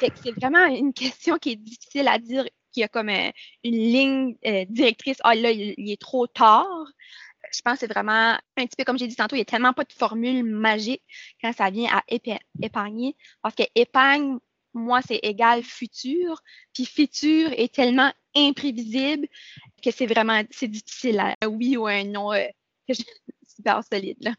c'est 0.00 0.32
vraiment 0.32 0.64
une 0.66 0.92
question 0.92 1.38
qui 1.38 1.52
est 1.52 1.56
difficile 1.56 2.08
à 2.08 2.18
dire, 2.18 2.44
qu'il 2.72 2.80
y 2.80 2.84
a 2.84 2.88
comme 2.88 3.08
euh, 3.08 3.30
une 3.62 3.76
ligne 3.76 4.36
euh, 4.46 4.64
directrice. 4.68 5.18
Ah 5.22 5.34
là, 5.34 5.50
il, 5.50 5.90
est 5.90 6.00
trop 6.00 6.26
tard 6.26 6.86
je 7.52 7.60
pense 7.62 7.74
que 7.74 7.80
c'est 7.80 7.92
vraiment 7.92 8.38
un 8.56 8.66
petit 8.66 8.76
peu 8.76 8.84
comme 8.84 8.98
j'ai 8.98 9.06
dit 9.06 9.16
tantôt, 9.16 9.36
il 9.36 9.40
n'y 9.40 9.42
a 9.42 9.46
tellement 9.46 9.72
pas 9.72 9.84
de 9.84 9.92
formule 9.92 10.44
magique 10.44 11.02
quand 11.40 11.52
ça 11.52 11.70
vient 11.70 11.88
à 11.92 12.02
épargner. 12.60 13.16
Parce 13.42 13.54
que 13.54 13.62
épargne, 13.74 14.38
moi, 14.72 15.00
c'est 15.02 15.20
égal 15.22 15.62
futur. 15.62 16.42
Puis 16.72 16.84
futur 16.86 17.52
est 17.52 17.72
tellement 17.72 18.12
imprévisible 18.34 19.28
que 19.82 19.90
c'est 19.90 20.06
vraiment 20.06 20.42
difficile 20.42 21.20
à 21.20 21.36
un 21.42 21.46
oui 21.46 21.76
ou 21.76 21.86
un 21.86 22.04
non. 22.04 22.32
Euh, 22.32 22.46
super 23.54 23.82
solide. 23.84 24.18
Là. 24.20 24.32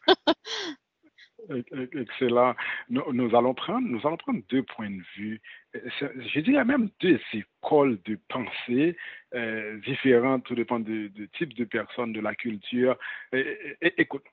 Excellent. 1.94 2.56
Nous, 2.90 3.36
allons 3.36 3.54
prendre, 3.54 3.88
nous 3.88 4.00
allons 4.06 4.18
prendre 4.18 4.42
deux 4.50 4.64
points 4.64 4.90
de 4.90 5.04
vue. 5.16 5.42
Je 5.74 6.40
dirais 6.40 6.66
même 6.66 6.90
deux 7.00 7.20
écoles 7.34 8.00
de 8.06 8.18
pensée 8.30 8.98
euh, 9.34 9.80
différentes, 9.82 10.44
tout 10.46 10.56
dépend 10.56 10.80
du, 10.80 11.12
type 11.38 11.54
de 11.54 11.66
personne, 11.66 12.14
de 12.14 12.22
la 12.22 12.34
culture. 12.36 12.98
écoute, 13.82 14.24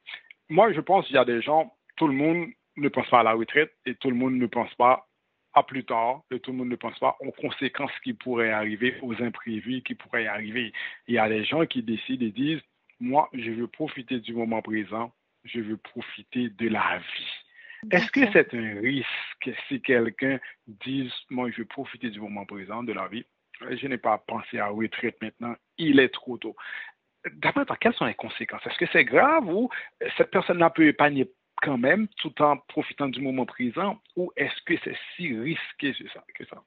moi, 0.48 0.72
je 0.72 0.80
pense 0.80 1.06
qu'il 1.06 1.16
y 1.16 1.18
a 1.18 1.24
des 1.24 1.42
gens, 1.42 1.74
tout 1.96 2.06
le 2.06 2.14
monde 2.14 2.48
ne 2.76 2.88
pense 2.88 3.08
pas 3.10 3.20
à 3.20 3.24
la 3.24 3.34
retraite 3.34 3.72
et 3.84 3.94
tout 3.94 4.08
le 4.08 4.16
monde 4.16 4.34
ne 4.34 4.46
pense 4.46 4.74
pas 4.74 5.06
à 5.54 5.62
plus 5.62 5.84
tard, 5.84 6.22
et 6.30 6.40
tout 6.40 6.50
le 6.50 6.56
monde 6.56 6.70
ne 6.70 6.76
pense 6.76 6.98
pas 6.98 7.16
aux 7.20 7.32
conséquences 7.32 7.92
qui 8.02 8.14
pourraient 8.14 8.52
arriver, 8.52 8.96
aux 9.02 9.22
imprévus 9.22 9.82
qui 9.82 9.94
pourraient 9.94 10.26
arriver. 10.26 10.72
Il 11.06 11.14
y 11.14 11.18
a 11.18 11.28
des 11.28 11.44
gens 11.44 11.66
qui 11.66 11.82
décident 11.82 12.24
et 12.24 12.30
disent, 12.30 12.62
moi, 13.02 13.28
je 13.32 13.50
veux 13.50 13.66
profiter 13.66 14.20
du 14.20 14.32
moment 14.32 14.62
présent, 14.62 15.12
je 15.44 15.60
veux 15.60 15.76
profiter 15.76 16.48
de 16.50 16.68
la 16.68 16.98
vie. 16.98 17.90
Est-ce 17.90 18.12
que 18.12 18.20
c'est 18.32 18.54
un 18.54 18.80
risque 18.80 19.50
si 19.66 19.82
quelqu'un 19.82 20.38
dit, 20.68 21.12
moi, 21.28 21.50
je 21.50 21.58
veux 21.58 21.64
profiter 21.64 22.10
du 22.10 22.20
moment 22.20 22.46
présent, 22.46 22.84
de 22.84 22.92
la 22.92 23.08
vie, 23.08 23.24
je 23.60 23.86
n'ai 23.88 23.98
pas 23.98 24.18
pensé 24.18 24.60
à 24.60 24.68
retraite 24.68 25.20
maintenant, 25.20 25.56
il 25.78 25.98
est 25.98 26.10
trop 26.10 26.38
tôt. 26.38 26.54
D'abord, 27.32 27.66
quelles 27.80 27.94
sont 27.94 28.06
les 28.06 28.14
conséquences? 28.14 28.64
Est-ce 28.66 28.78
que 28.78 28.90
c'est 28.92 29.04
grave 29.04 29.48
ou 29.48 29.68
cette 30.16 30.30
personne-là 30.30 30.70
peut 30.70 30.86
épargner 30.86 31.28
quand 31.60 31.78
même 31.78 32.06
tout 32.18 32.40
en 32.40 32.56
profitant 32.56 33.08
du 33.08 33.20
moment 33.20 33.46
présent? 33.46 34.00
Ou 34.14 34.32
est-ce 34.36 34.62
que 34.62 34.74
c'est 34.84 34.96
si 35.16 35.36
risqué 35.36 35.92
que 35.92 36.44
ça? 36.46 36.62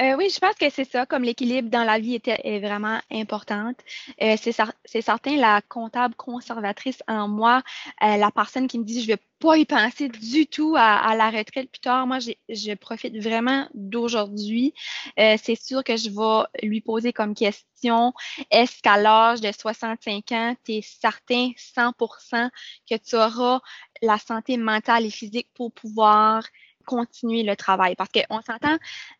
Euh, 0.00 0.16
oui, 0.16 0.30
je 0.30 0.38
pense 0.38 0.54
que 0.54 0.70
c'est 0.70 0.84
ça, 0.84 1.04
comme 1.06 1.22
l'équilibre 1.22 1.68
dans 1.68 1.84
la 1.84 1.98
vie 1.98 2.14
était, 2.14 2.40
est 2.44 2.60
vraiment 2.60 2.98
importante. 3.10 3.76
Euh, 4.22 4.36
c'est 4.36 5.02
certain, 5.02 5.36
la 5.36 5.60
comptable 5.68 6.14
conservatrice 6.14 7.02
en 7.08 7.28
moi, 7.28 7.62
euh, 8.02 8.16
la 8.16 8.30
personne 8.30 8.66
qui 8.68 8.78
me 8.78 8.84
dit 8.84 9.02
je 9.02 9.10
ne 9.10 9.16
vais 9.16 9.22
pas 9.38 9.58
y 9.58 9.64
penser 9.66 10.08
du 10.08 10.46
tout 10.46 10.74
à, 10.78 11.14
la 11.14 11.30
retraite 11.30 11.70
plus 11.70 11.80
tard, 11.80 12.06
moi, 12.06 12.18
je 12.20 12.74
profite 12.74 13.16
vraiment 13.18 13.68
d'aujourd'hui. 13.74 14.72
c'est 15.16 15.60
sûr 15.60 15.84
que 15.84 15.96
je 15.96 16.10
vais 16.10 16.66
lui 16.66 16.80
poser 16.80 17.12
comme 17.12 17.34
question, 17.34 18.12
est-ce 18.50 18.80
qu'à 18.82 18.96
l'âge 18.96 19.40
de 19.40 19.50
65 19.52 20.32
ans, 20.32 20.54
tu 20.64 20.74
es 20.74 20.82
certain 20.82 21.50
100% 21.56 22.50
que 22.88 22.96
tu 22.96 23.16
auras 23.16 23.60
la 24.00 24.18
santé 24.18 24.56
mentale 24.56 25.06
et 25.06 25.10
physique 25.10 25.48
pour 25.54 25.72
pouvoir 25.72 26.44
continuer 26.96 27.42
le 27.42 27.56
travail 27.56 27.94
parce 27.96 28.10
qu'on 28.10 28.40
s'entend, 28.42 28.76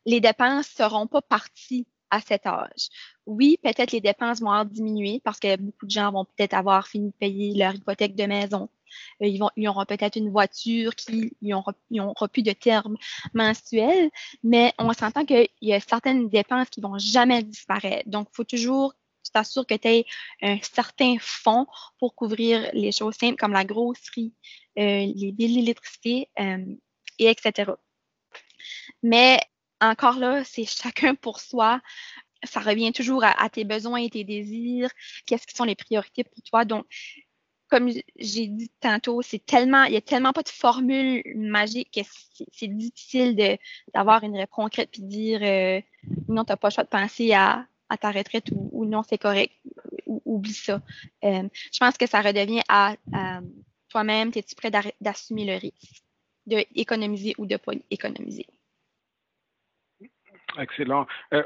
les 0.06 0.20
dépenses 0.20 0.68
ne 0.78 0.84
seront 0.84 1.06
pas 1.06 1.22
parties 1.22 1.86
à 2.10 2.20
cet 2.20 2.46
âge. 2.46 2.88
Oui, 3.26 3.58
peut-être 3.62 3.92
les 3.92 4.00
dépenses 4.00 4.40
vont 4.40 4.50
avoir 4.50 4.66
diminué 4.66 5.20
parce 5.24 5.40
que 5.40 5.56
beaucoup 5.56 5.86
de 5.86 5.90
gens 5.90 6.12
vont 6.12 6.26
peut-être 6.26 6.54
avoir 6.54 6.86
fini 6.86 7.08
de 7.08 7.14
payer 7.18 7.54
leur 7.54 7.74
hypothèque 7.74 8.14
de 8.14 8.24
maison. 8.24 8.68
Euh, 9.22 9.26
ils, 9.26 9.38
vont, 9.38 9.48
ils 9.56 9.66
auront 9.66 9.86
peut-être 9.86 10.16
une 10.16 10.30
voiture 10.30 10.94
qui 10.94 11.32
n'aura 11.40 12.28
plus 12.28 12.42
de 12.42 12.52
termes 12.52 12.96
mensuels, 13.32 14.10
mais 14.42 14.74
on 14.78 14.92
s'entend 14.92 15.24
qu'il 15.24 15.48
y 15.62 15.72
a 15.72 15.80
certaines 15.80 16.28
dépenses 16.28 16.68
qui 16.68 16.82
vont 16.82 16.98
jamais 16.98 17.42
disparaître. 17.42 18.08
Donc, 18.08 18.28
il 18.30 18.36
faut 18.36 18.44
toujours 18.44 18.94
t'assurer 19.32 19.66
que 19.66 19.74
tu 19.74 19.88
aies 19.88 20.04
un 20.42 20.58
certain 20.62 21.16
fonds 21.20 21.66
pour 21.98 22.14
couvrir 22.14 22.70
les 22.72 22.92
choses 22.92 23.14
simples 23.14 23.36
comme 23.36 23.52
la 23.52 23.64
grosserie, 23.64 24.34
euh, 24.78 25.06
les 25.14 25.32
billes 25.32 25.56
d'électricité, 25.56 26.28
euh, 26.38 26.64
et 27.22 27.30
etc. 27.30 27.72
Mais 29.02 29.40
encore 29.80 30.18
là, 30.18 30.44
c'est 30.44 30.64
chacun 30.64 31.14
pour 31.14 31.40
soi. 31.40 31.80
Ça 32.44 32.60
revient 32.60 32.92
toujours 32.92 33.24
à, 33.24 33.48
tes 33.50 33.64
besoins 33.64 34.00
et 34.00 34.10
tes 34.10 34.24
désirs. 34.24 34.90
Qu'est-ce 35.26 35.46
qui 35.46 35.54
sont 35.54 35.64
les 35.64 35.76
priorités 35.76 36.24
pour 36.24 36.42
toi? 36.42 36.64
Donc, 36.64 36.86
comme 37.68 37.88
j'ai 38.18 38.46
dit 38.48 38.70
tantôt, 38.80 39.22
c'est 39.22 39.44
tellement, 39.44 39.84
il 39.84 39.94
y 39.94 39.96
a 39.96 40.00
tellement 40.00 40.32
pas 40.32 40.42
de 40.42 40.48
formule 40.48 41.22
magique 41.36 41.90
que 41.92 42.00
c'est 42.52 42.68
difficile 42.68 43.58
d'avoir 43.94 44.24
une 44.24 44.36
réponse 44.36 44.64
concrète 44.64 44.90
puis 44.92 45.02
dire 45.02 45.40
euh, 45.42 45.80
non, 46.28 46.44
tu 46.44 46.52
n'as 46.52 46.56
pas 46.56 46.68
le 46.68 46.74
choix 46.74 46.84
de 46.84 46.88
penser 46.90 47.32
à, 47.32 47.66
ta 48.00 48.10
retraite 48.10 48.50
ou, 48.52 48.84
non, 48.84 49.02
c'est 49.02 49.18
correct, 49.18 49.54
ou, 50.06 50.20
oublie 50.24 50.52
ça. 50.52 50.82
Euh, 51.24 51.48
je 51.72 51.78
pense 51.78 51.96
que 51.96 52.06
ça 52.06 52.20
redevient 52.20 52.62
à, 52.68 52.96
à 53.12 53.40
toi-même, 53.88 54.32
es-tu 54.34 54.54
prêt 54.54 54.70
d'assumer 55.00 55.44
le 55.46 55.56
risque? 55.56 56.01
D'économiser 56.46 57.34
ou 57.38 57.46
de 57.46 57.54
ne 57.54 57.58
pas 57.58 57.72
économiser. 57.90 58.46
Excellent. 60.58 61.06
Euh, 61.32 61.42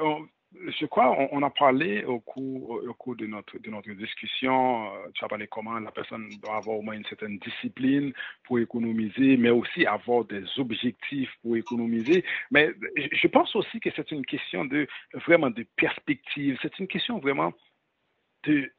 je 0.52 0.86
crois 0.86 1.16
on, 1.32 1.42
a 1.42 1.50
parlé 1.50 2.04
au 2.04 2.20
cours, 2.20 2.70
au 2.70 2.94
cours 2.94 3.16
de, 3.16 3.26
notre, 3.26 3.58
de 3.58 3.70
notre 3.70 3.90
discussion, 3.92 4.94
euh, 4.94 5.08
tu 5.14 5.24
as 5.24 5.28
parlé 5.28 5.46
comment 5.48 5.78
la 5.78 5.90
personne 5.90 6.28
doit 6.42 6.56
avoir 6.56 6.78
au 6.78 6.82
moins 6.82 6.94
une 6.94 7.04
certaine 7.04 7.38
discipline 7.38 8.12
pour 8.44 8.58
économiser, 8.58 9.36
mais 9.36 9.50
aussi 9.50 9.86
avoir 9.86 10.24
des 10.24 10.44
objectifs 10.58 11.30
pour 11.42 11.56
économiser. 11.56 12.24
Mais 12.50 12.70
je 12.96 13.26
pense 13.28 13.54
aussi 13.56 13.80
que 13.80 13.90
c'est 13.94 14.10
une 14.10 14.24
question 14.24 14.64
de 14.64 14.86
vraiment 15.26 15.50
de 15.50 15.66
perspective. 15.76 16.58
C'est 16.62 16.78
une 16.78 16.88
question 16.88 17.18
vraiment 17.18 17.52
de. 18.44 18.70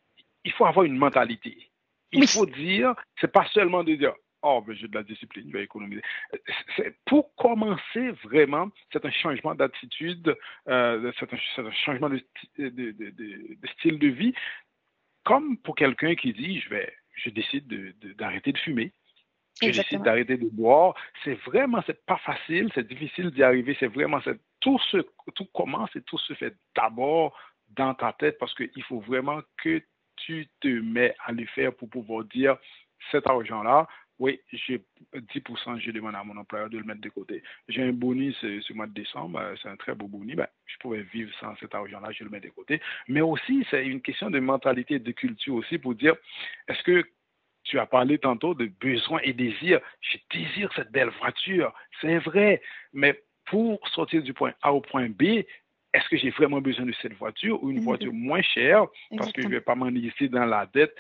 Il 0.43 0.51
faut 0.53 0.65
avoir 0.65 0.85
une 0.85 0.97
mentalité. 0.97 1.69
Il 2.13 2.27
faut 2.27 2.45
dire, 2.45 2.95
c'est 3.19 3.31
pas 3.31 3.45
seulement 3.53 3.83
de 3.83 3.95
dire 3.95 4.13
oh, 4.47 4.63
j'ai 4.69 4.87
de 4.87 4.95
la 4.95 5.03
discipline, 5.03 5.45
je 5.47 5.57
vais 5.57 5.63
économiser. 5.63 6.01
Pour 7.05 7.35
commencer 7.35 8.11
vraiment, 8.23 8.69
c'est 8.91 9.05
un 9.05 9.11
changement 9.11 9.55
d'attitude, 9.55 10.35
euh, 10.67 11.11
c'est 11.19 11.31
un, 11.33 11.71
changement 11.71 12.09
de, 12.09 12.23
style 13.77 13.99
de 13.99 14.07
vie, 14.07 14.33
comme 15.23 15.57
pour 15.57 15.75
quelqu'un 15.75 16.15
qui 16.15 16.33
dit, 16.33 16.59
je 16.61 16.69
vais, 16.69 16.93
je 17.15 17.29
décide 17.29 17.67
d'arrêter 18.17 18.51
de, 18.51 18.57
fumer. 18.57 18.91
Je 19.61 19.71
décide 19.71 20.03
d'arrêter 20.03 20.37
de 20.37 20.47
boire. 20.49 20.95
C'est 21.23 21.35
vraiment, 21.45 21.83
c'est 21.85 22.05
pas 22.05 22.17
facile, 22.17 22.71
c'est 22.75 22.87
difficile 22.87 23.31
d'y 23.31 23.43
arriver. 23.43 23.75
C'est 23.79 23.87
vraiment, 23.87 24.19
tout 24.59 24.79
tout 25.35 25.45
commence 25.53 25.95
et 25.95 26.01
tout 26.01 26.17
se 26.19 26.33
fait 26.33 26.55
d'abord 26.75 27.37
dans 27.69 27.93
ta 27.93 28.13
tête 28.13 28.37
parce 28.39 28.53
qu'il 28.53 28.83
faut 28.83 28.99
vraiment 29.01 29.41
que 29.57 29.81
tu 30.15 30.47
te 30.61 30.67
mets 30.67 31.15
à 31.25 31.31
le 31.31 31.45
faire 31.47 31.73
pour 31.75 31.89
pouvoir 31.89 32.25
dire 32.25 32.57
cet 33.11 33.27
argent-là, 33.27 33.87
oui, 34.19 34.39
j'ai 34.51 34.81
10%, 35.13 35.79
je 35.79 35.91
demande 35.91 36.15
à 36.15 36.23
mon 36.23 36.37
employeur 36.37 36.69
de 36.69 36.77
le 36.79 36.83
mettre 36.83 37.01
de 37.01 37.09
côté. 37.09 37.43
J'ai 37.67 37.83
un 37.83 37.91
bonus 37.91 38.35
ce, 38.41 38.73
mois 38.73 38.87
de 38.87 38.93
décembre, 38.93 39.39
euh, 39.39 39.55
c'est 39.61 39.69
un 39.69 39.75
très 39.75 39.93
beau 39.93 40.07
bonus. 40.07 40.35
Ben, 40.35 40.47
je 40.65 40.77
pouvais 40.79 41.03
vivre 41.03 41.31
sans 41.39 41.55
cet 41.57 41.75
argent-là, 41.75 42.11
je 42.11 42.23
le 42.23 42.31
mets 42.31 42.39
de 42.39 42.49
côté. 42.49 42.81
Mais 43.07 43.21
aussi, 43.21 43.65
c'est 43.69 43.85
une 43.85 44.01
question 44.01 44.31
de 44.31 44.39
mentalité 44.39 44.95
et 44.95 44.99
de 44.99 45.11
culture 45.11 45.53
aussi 45.53 45.77
pour 45.77 45.93
dire, 45.93 46.15
est-ce 46.67 46.81
que 46.81 47.03
tu 47.67 47.79
as 47.79 47.85
parlé 47.85 48.17
tantôt 48.17 48.53
de 48.53 48.71
besoin 48.79 49.19
et 49.23 49.33
désir. 49.33 49.79
Je 49.99 50.17
désire 50.33 50.71
cette 50.75 50.91
belle 50.91 51.11
voiture, 51.19 51.73
c'est 52.01 52.17
vrai. 52.19 52.61
Mais 52.93 53.21
pour 53.45 53.85
sortir 53.89 54.23
du 54.23 54.33
point 54.33 54.53
A 54.61 54.73
au 54.73 54.81
point 54.81 55.09
B, 55.09 55.43
est-ce 55.93 56.09
que 56.09 56.17
j'ai 56.17 56.29
vraiment 56.29 56.61
besoin 56.61 56.85
de 56.85 56.93
cette 57.01 57.13
voiture 57.13 57.61
ou 57.63 57.71
une 57.71 57.79
voiture 57.79 58.13
moins 58.13 58.41
chère? 58.41 58.85
Parce 59.17 59.31
que 59.31 59.41
je 59.41 59.47
ne 59.47 59.51
vais 59.51 59.61
pas 59.61 59.75
m'enlister 59.75 60.27
dans 60.27 60.45
la 60.45 60.65
dette 60.65 60.95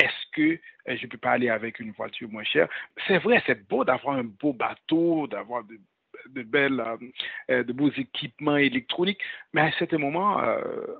est-ce 0.00 0.30
que 0.32 0.60
euh, 0.88 0.96
je 0.96 1.04
ne 1.04 1.08
peux 1.08 1.18
pas 1.18 1.32
aller 1.32 1.48
avec 1.48 1.80
une 1.80 1.92
voiture 1.92 2.28
moins 2.28 2.44
chère? 2.44 2.68
C'est 3.06 3.18
vrai, 3.18 3.42
c'est 3.46 3.68
beau 3.68 3.84
d'avoir 3.84 4.16
un 4.16 4.24
beau 4.24 4.52
bateau, 4.52 5.26
d'avoir 5.26 5.64
de 5.64 6.42
belles, 6.42 6.82
de 7.48 7.72
beaux 7.72 7.90
équipements 7.90 8.56
électroniques. 8.56 9.22
Mais 9.52 9.62
à 9.62 9.72
certain 9.72 9.98
moment, 9.98 10.38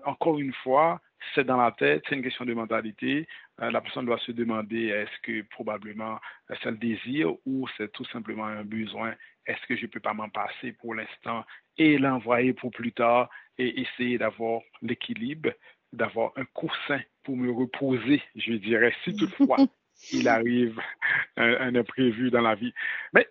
encore 0.04 0.38
une 0.40 0.52
fois, 0.52 1.00
c'est 1.34 1.44
dans 1.44 1.58
la 1.58 1.72
tête, 1.72 2.02
c'est 2.08 2.14
une 2.14 2.22
question 2.22 2.44
de 2.44 2.54
mentalité. 2.54 3.28
la 3.58 3.80
personne 3.80 4.06
doit 4.06 4.18
se 4.18 4.32
demander 4.32 4.86
est-ce 4.86 5.20
que 5.22 5.42
probablement 5.50 6.18
c'est 6.48 6.70
le 6.70 6.78
désir 6.78 7.32
ou 7.44 7.68
c'est 7.76 7.92
tout 7.92 8.06
simplement 8.06 8.46
un 8.46 8.64
besoin? 8.64 9.14
Est-ce 9.46 9.66
que 9.66 9.76
je 9.76 9.82
ne 9.82 9.86
peux 9.88 10.00
pas 10.00 10.14
m'en 10.14 10.28
passer 10.30 10.72
pour 10.72 10.94
l'instant 10.94 11.44
et 11.76 11.98
l'envoyer 11.98 12.52
pour 12.52 12.70
plus 12.70 12.92
tard 12.92 13.28
et 13.58 13.80
essayer 13.80 14.18
d'avoir 14.18 14.62
l'équilibre, 14.82 15.50
d'avoir 15.92 16.32
un 16.36 16.44
coussin 16.46 17.00
pour 17.22 17.36
me 17.36 17.50
reposer, 17.50 18.22
je 18.36 18.54
dirais, 18.54 18.94
si 19.04 19.14
toutefois 19.16 19.58
il 20.12 20.28
arrive 20.28 20.80
un, 21.36 21.74
imprévu 21.74 22.30
dans 22.30 22.40
la 22.40 22.54
vie. 22.54 22.72
Mais 23.12 23.28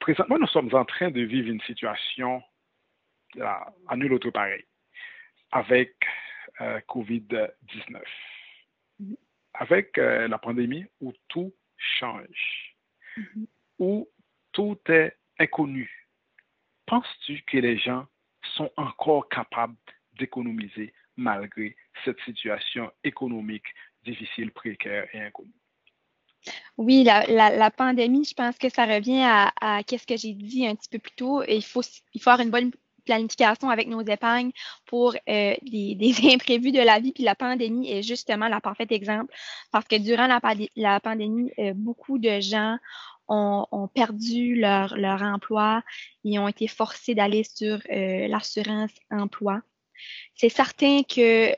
présentement, 0.00 0.38
nous 0.38 0.46
sommes 0.48 0.74
en 0.74 0.84
train 0.84 1.10
de 1.10 1.20
vivre 1.20 1.48
une 1.48 1.60
situation 1.62 2.42
à, 3.40 3.72
nul 3.96 4.12
autre 4.12 4.30
pareil 4.30 4.64
avec 5.52 5.94
euh, 6.60 6.80
COVID-19. 6.88 8.02
Mm-hmm. 9.00 9.16
Avec 9.54 9.98
euh, 9.98 10.28
la 10.28 10.38
pandémie 10.38 10.86
où 11.00 11.12
tout 11.28 11.54
change, 11.76 12.76
mm-hmm. 13.16 13.46
où 13.78 14.08
tout 14.52 14.78
est 14.88 15.16
inconnu. 15.38 16.08
Penses-tu 16.86 17.42
que 17.42 17.58
les 17.58 17.78
gens 17.78 18.06
sont 18.54 18.70
encore 18.76 19.28
capables 19.28 19.76
d'économiser 20.18 20.92
malgré 21.16 21.76
cette 22.04 22.20
situation 22.24 22.90
économique 23.04 23.66
difficile, 24.04 24.52
précaire 24.52 25.06
et 25.12 25.20
inconnue? 25.20 25.52
Oui, 26.78 27.04
la, 27.04 27.70
pandémie, 27.70 28.24
je 28.24 28.34
pense 28.34 28.56
que 28.58 28.68
ça 28.68 28.84
revient 28.84 29.22
à, 29.24 29.80
ce 29.88 30.06
que 30.06 30.16
j'ai 30.16 30.32
dit 30.32 30.66
un 30.66 30.74
petit 30.74 30.88
peu 30.88 30.98
plus 30.98 31.14
tôt. 31.16 31.42
Il 31.48 31.64
faut, 31.64 31.82
il 32.14 32.22
faut 32.22 32.30
avoir 32.30 32.44
une 32.44 32.52
bonne 32.52 32.70
planification 33.04 33.70
avec 33.70 33.88
nos 33.88 34.02
épargnes 34.02 34.50
pour 34.84 35.14
euh, 35.28 35.54
des, 35.62 36.14
imprévus 36.34 36.72
de 36.72 36.80
la 36.80 37.00
vie. 37.00 37.12
Puis 37.12 37.24
la 37.24 37.34
pandémie 37.34 37.90
est 37.90 38.02
justement 38.02 38.48
la 38.48 38.60
parfaite 38.60 38.92
exemple 38.92 39.34
parce 39.72 39.86
que 39.86 39.96
durant 39.96 40.26
la, 40.26 40.40
la 40.76 41.00
pandémie, 41.00 41.50
euh, 41.58 41.72
beaucoup 41.74 42.18
de 42.18 42.40
gens 42.40 42.76
ont, 43.28 43.88
perdu 43.92 44.54
leur, 44.54 44.96
leur 44.96 45.22
emploi 45.22 45.82
et 46.24 46.38
ont 46.38 46.48
été 46.48 46.68
forcés 46.68 47.14
d'aller 47.14 47.44
sur 47.44 47.78
euh, 47.90 48.28
l'assurance 48.28 48.92
emploi. 49.10 49.62
C'est 50.34 50.48
certain 50.48 51.02
que 51.02 51.54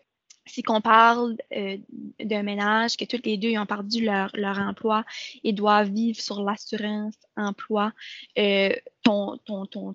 si 0.49 0.63
qu'on 0.63 0.81
parle 0.81 1.37
euh, 1.55 1.77
d'un 2.19 2.43
ménage, 2.43 2.97
que 2.97 3.05
toutes 3.05 3.27
les 3.27 3.37
deux 3.37 3.57
ont 3.59 3.67
perdu 3.67 4.05
leur, 4.05 4.59
emploi 4.59 5.05
et 5.45 5.53
doivent 5.53 5.91
vivre 5.91 6.21
sur 6.21 6.43
l'assurance 6.43 7.15
emploi, 7.37 7.93
euh, 8.39 8.75
ton, 9.03 9.39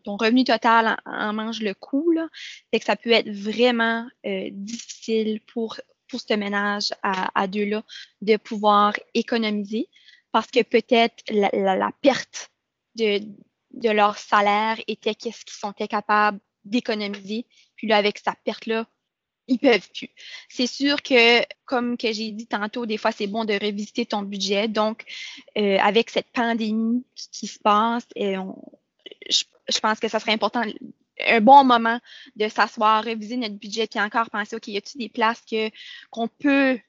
revenu 0.06 0.44
total 0.44 0.98
en, 1.06 1.34
mange 1.34 1.62
le 1.62 1.74
coup. 1.74 2.12
Là. 2.12 2.28
Fait 2.72 2.80
que 2.80 2.86
ça 2.86 2.96
peut 2.96 3.12
être 3.12 3.30
vraiment 3.30 4.08
euh, 4.26 4.50
difficile 4.52 5.42
pour, 5.52 5.80
ce 6.16 6.36
ménage 6.36 6.92
à, 7.02 7.48
deux-là 7.48 7.82
de 8.22 8.38
pouvoir 8.38 8.94
économiser 9.16 9.90
parce 10.32 10.46
que 10.46 10.62
peut-être 10.62 11.24
la, 11.32 11.90
perte 12.04 12.52
de, 12.94 13.18
de 13.72 13.90
leur 13.90 14.20
salaire 14.20 14.78
était 14.86 15.16
qu'est-ce 15.16 15.44
qu'ils 15.44 15.58
sont 15.58 15.74
capables 15.74 16.40
d'économiser. 16.66 17.48
Puis 17.84 17.90
là, 17.90 17.98
avec 17.98 18.18
sa 18.18 18.34
perte-là, 18.46 18.88
ils 19.50 19.60
peuvent 19.60 19.90
plus. 19.94 20.08
C'est 20.48 20.68
sûr 20.68 21.04
que, 21.04 21.44
comme 21.66 21.98
que 21.98 22.14
j'ai 22.14 22.32
dit 22.32 22.48
tantôt, 22.48 22.86
des 22.86 22.96
fois, 22.96 23.12
c'est 23.12 23.28
bon 23.28 23.44
de 23.44 23.52
revisiter 23.52 24.06
ton 24.06 24.22
budget. 24.22 24.70
Donc, 24.70 25.04
euh, 25.58 25.78
avec 25.82 26.10
cette 26.10 26.32
pandémie 26.32 27.06
qui, 27.14 27.46
se 27.46 27.60
passe, 27.60 28.06
et 28.16 28.38
on, 28.38 28.56
je, 29.30 29.44
je, 29.68 29.80
pense 29.82 30.00
que 30.00 30.08
ça 30.08 30.22
serait 30.22 30.32
important 30.32 30.62
un 31.28 31.42
bon 31.42 31.64
moment 31.64 32.00
de 32.36 32.48
s'asseoir, 32.48 33.04
réviser 33.04 33.38
notre 33.38 33.56
budget, 33.56 33.88
puis 33.88 34.00
encore 34.00 34.30
penser, 34.30 34.56
OK, 34.56 34.68
y 34.68 34.78
a-t-il 34.78 35.00
des 35.00 35.10
places 35.10 35.42
que 35.50 35.70
qu'on 36.10 36.28
peut 36.28 36.80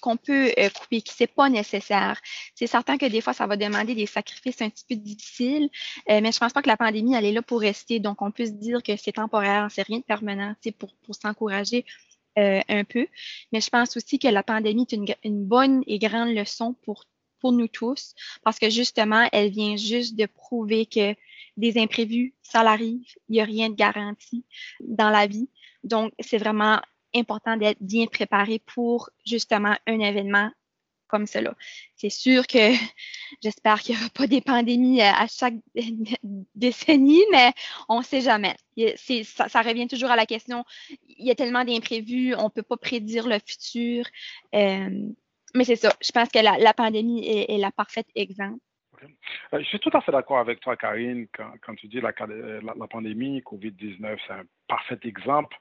qu'on 0.00 0.16
peut 0.16 0.52
euh, 0.58 0.68
couper, 0.70 1.02
qui 1.02 1.14
c'est 1.14 1.26
pas 1.26 1.48
nécessaire? 1.48 2.20
C'est 2.54 2.66
certain 2.66 2.98
que 2.98 3.06
des 3.06 3.20
fois, 3.20 3.32
ça 3.32 3.46
va 3.46 3.56
demander 3.56 3.94
des 3.94 4.06
sacrifices 4.06 4.62
un 4.62 4.70
petit 4.70 4.84
peu 4.88 4.96
difficiles, 4.96 5.70
euh, 6.10 6.20
mais 6.20 6.32
je 6.32 6.38
pense 6.38 6.52
pas 6.52 6.62
que 6.62 6.68
la 6.68 6.76
pandémie, 6.76 7.14
elle 7.14 7.24
est 7.24 7.32
là 7.32 7.42
pour 7.42 7.60
rester. 7.60 8.00
Donc, 8.00 8.22
on 8.22 8.30
peut 8.30 8.46
se 8.46 8.52
dire 8.52 8.82
que 8.82 8.96
c'est 8.96 9.12
temporaire, 9.12 9.68
c'est 9.70 9.82
rien 9.82 9.98
de 9.98 10.04
permanent, 10.04 10.54
pour, 10.78 10.94
pour 11.04 11.14
s'encourager 11.14 11.84
euh, 12.38 12.60
un 12.68 12.84
peu. 12.84 13.06
Mais 13.52 13.60
je 13.60 13.70
pense 13.70 13.96
aussi 13.96 14.18
que 14.18 14.28
la 14.28 14.42
pandémie 14.42 14.82
est 14.82 14.92
une, 14.92 15.06
une 15.22 15.44
bonne 15.44 15.82
et 15.86 15.98
grande 15.98 16.34
leçon 16.34 16.74
pour 16.84 17.04
pour 17.44 17.52
nous 17.52 17.68
tous, 17.68 18.14
parce 18.42 18.58
que 18.58 18.70
justement, 18.70 19.28
elle 19.30 19.50
vient 19.50 19.76
juste 19.76 20.16
de 20.16 20.24
prouver 20.24 20.86
que 20.86 21.14
des 21.56 21.78
imprévus, 21.78 22.34
ça 22.42 22.60
arrive. 22.60 23.06
Il 23.28 23.32
n'y 23.32 23.40
a 23.40 23.44
rien 23.44 23.70
de 23.70 23.74
garanti 23.74 24.44
dans 24.80 25.10
la 25.10 25.26
vie. 25.26 25.48
Donc, 25.82 26.12
c'est 26.20 26.38
vraiment 26.38 26.80
important 27.14 27.56
d'être 27.56 27.80
bien 27.80 28.06
préparé 28.06 28.58
pour 28.58 29.10
justement 29.24 29.76
un 29.86 30.00
événement 30.00 30.50
comme 31.06 31.26
cela. 31.26 31.54
C'est 31.94 32.10
sûr 32.10 32.46
que 32.46 32.58
j'espère 33.42 33.80
qu'il 33.80 33.94
n'y 33.94 34.00
aura 34.00 34.10
pas 34.10 34.26
des 34.26 34.40
pandémies 34.40 35.00
euh, 35.00 35.12
à 35.12 35.26
chaque 35.28 35.54
décennie, 36.54 37.22
mais 37.30 37.52
on 37.88 37.98
ne 37.98 38.04
sait 38.04 38.20
jamais. 38.20 38.56
Ça, 39.24 39.48
ça, 39.48 39.62
revient 39.62 39.86
toujours 39.86 40.10
à 40.10 40.16
la 40.16 40.26
question, 40.26 40.64
il 41.08 41.26
y 41.26 41.30
a 41.30 41.34
tellement 41.36 41.64
d'imprévus, 41.64 42.34
on 42.34 42.44
ne 42.44 42.48
peut 42.48 42.62
pas 42.62 42.76
prédire 42.76 43.28
le 43.28 43.38
futur. 43.46 44.06
Euh, 44.54 44.90
mais 45.54 45.64
c'est 45.64 45.76
ça, 45.76 45.94
je 46.02 46.10
pense 46.10 46.30
que 46.30 46.40
la, 46.40 46.74
pandémie 46.74 47.24
est 47.24 47.58
la 47.58 47.70
parfaite 47.70 48.08
exemple. 48.16 48.58
Euh, 49.52 49.58
je 49.60 49.64
suis 49.64 49.78
tout 49.78 49.90
à 49.92 50.00
fait 50.00 50.12
d'accord 50.12 50.38
avec 50.38 50.60
toi, 50.60 50.76
Karine, 50.76 51.26
quand, 51.32 51.74
tu 51.76 51.88
dis 51.88 52.00
la, 52.00 52.12
la, 52.62 52.86
pandémie, 52.86 53.42
COVID-19, 53.42 54.18
c'est 54.26 54.32
un 54.32 54.44
parfait 54.68 54.98
exemple. 55.04 55.56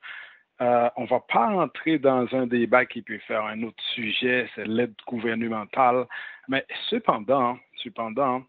Euh, 0.62 0.90
on 0.96 1.04
ne 1.04 1.08
va 1.08 1.20
pas 1.20 1.48
entrer 1.48 1.98
dans 1.98 2.28
un 2.34 2.48
débat 2.48 2.86
qui 2.86 3.02
peut 3.02 3.18
faire 3.20 3.44
un 3.46 3.64
autre 3.64 3.84
sujet, 3.96 4.48
c'est 4.56 4.68
l'aide 4.68 4.94
gouvernementale. 5.08 6.06
Mais 6.48 6.66
cependant, 6.90 7.58
cependant, 7.84 8.44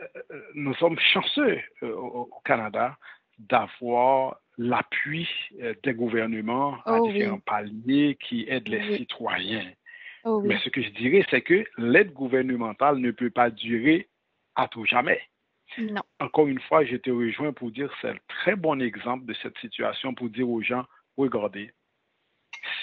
euh, 0.00 0.42
nous 0.54 0.74
sommes 0.74 0.98
chanceux 0.98 1.60
au, 1.82 2.28
Canada 2.44 2.96
d'avoir 3.38 4.36
l'appui 4.58 5.28
des 5.82 5.94
gouvernements 5.94 6.76
à 6.84 7.00
oh 7.00 7.08
différents 7.08 7.40
paliers 7.40 8.16
qui 8.20 8.46
aident 8.48 8.68
les 8.68 8.98
citoyens. 8.98 9.72
Oh 10.24 10.40
Mais 10.42 10.58
ce 10.58 10.68
que 10.68 10.82
je 10.82 10.90
dirais, 10.90 11.24
c'est 11.30 11.40
que 11.40 11.64
l'aide 11.78 12.12
gouvernementale 12.12 12.98
ne 12.98 13.10
peut 13.10 13.30
pas 13.30 13.50
durer 13.50 14.08
à 14.56 14.68
tout 14.68 14.84
jamais. 14.84 15.20
Non. 15.78 16.02
Encore 16.20 16.48
une 16.48 16.60
fois, 16.60 16.84
je 16.84 16.96
te 16.96 17.10
rejoins 17.10 17.52
pour 17.52 17.70
dire 17.70 17.90
c'est 18.00 18.10
un 18.10 18.16
très 18.28 18.56
bon 18.56 18.80
exemple 18.82 19.24
de 19.24 19.34
cette 19.34 19.56
situation 19.58 20.14
pour 20.14 20.28
dire 20.28 20.48
aux 20.48 20.60
gens, 20.60 20.84
regardez, 21.16 21.72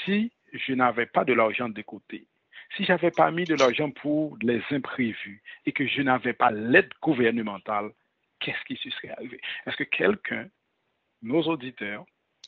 si 0.04 0.32
je 0.52 0.74
n'avais 0.74 1.06
pas 1.06 1.24
de 1.24 1.34
l'argent 1.34 1.70
de 1.70 1.82
côté, 1.84 2.28
si 2.76 2.86
je 2.86 2.92
n'avais 2.92 3.12
pas 3.12 3.30
mis 3.32 3.44
de 3.44 3.56
l'argent 3.56 3.92
pour 3.92 4.38
les 4.42 4.62
imprévus 4.72 5.44
et 5.66 5.72
que 5.72 5.88
je 5.88 6.02
n'avais 6.02 6.34
pas 6.34 6.52
l'aide 6.52 6.92
gouvernementale, 7.02 7.92
qu'est-ce 8.40 8.64
qui 8.66 8.78
se 8.78 8.90
serait 8.98 9.10
arrivé? 9.10 9.40
Est-ce 9.66 9.78
que 9.78 9.84
quelqu'un, 9.84 10.50
nos 11.22 11.44
auditeurs, 11.44 12.06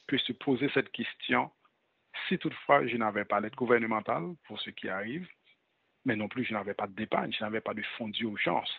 peut 0.07 0.17
se 0.17 0.33
poser 0.33 0.69
cette 0.73 0.91
question 0.91 1.51
si 2.27 2.37
toutefois 2.37 2.85
je 2.87 2.97
n'avais 2.97 3.25
pas 3.25 3.39
l'aide 3.39 3.55
gouvernementale 3.55 4.33
pour 4.45 4.59
ce 4.59 4.69
qui 4.69 4.89
arrive, 4.89 5.27
mais 6.05 6.15
non 6.15 6.27
plus 6.27 6.43
je 6.43 6.53
n'avais 6.53 6.73
pas 6.73 6.87
d'épargne, 6.87 7.31
je 7.31 7.43
n'avais 7.43 7.61
pas 7.61 7.73
de 7.73 7.83
fonds 7.97 8.09
d'urgence, 8.09 8.71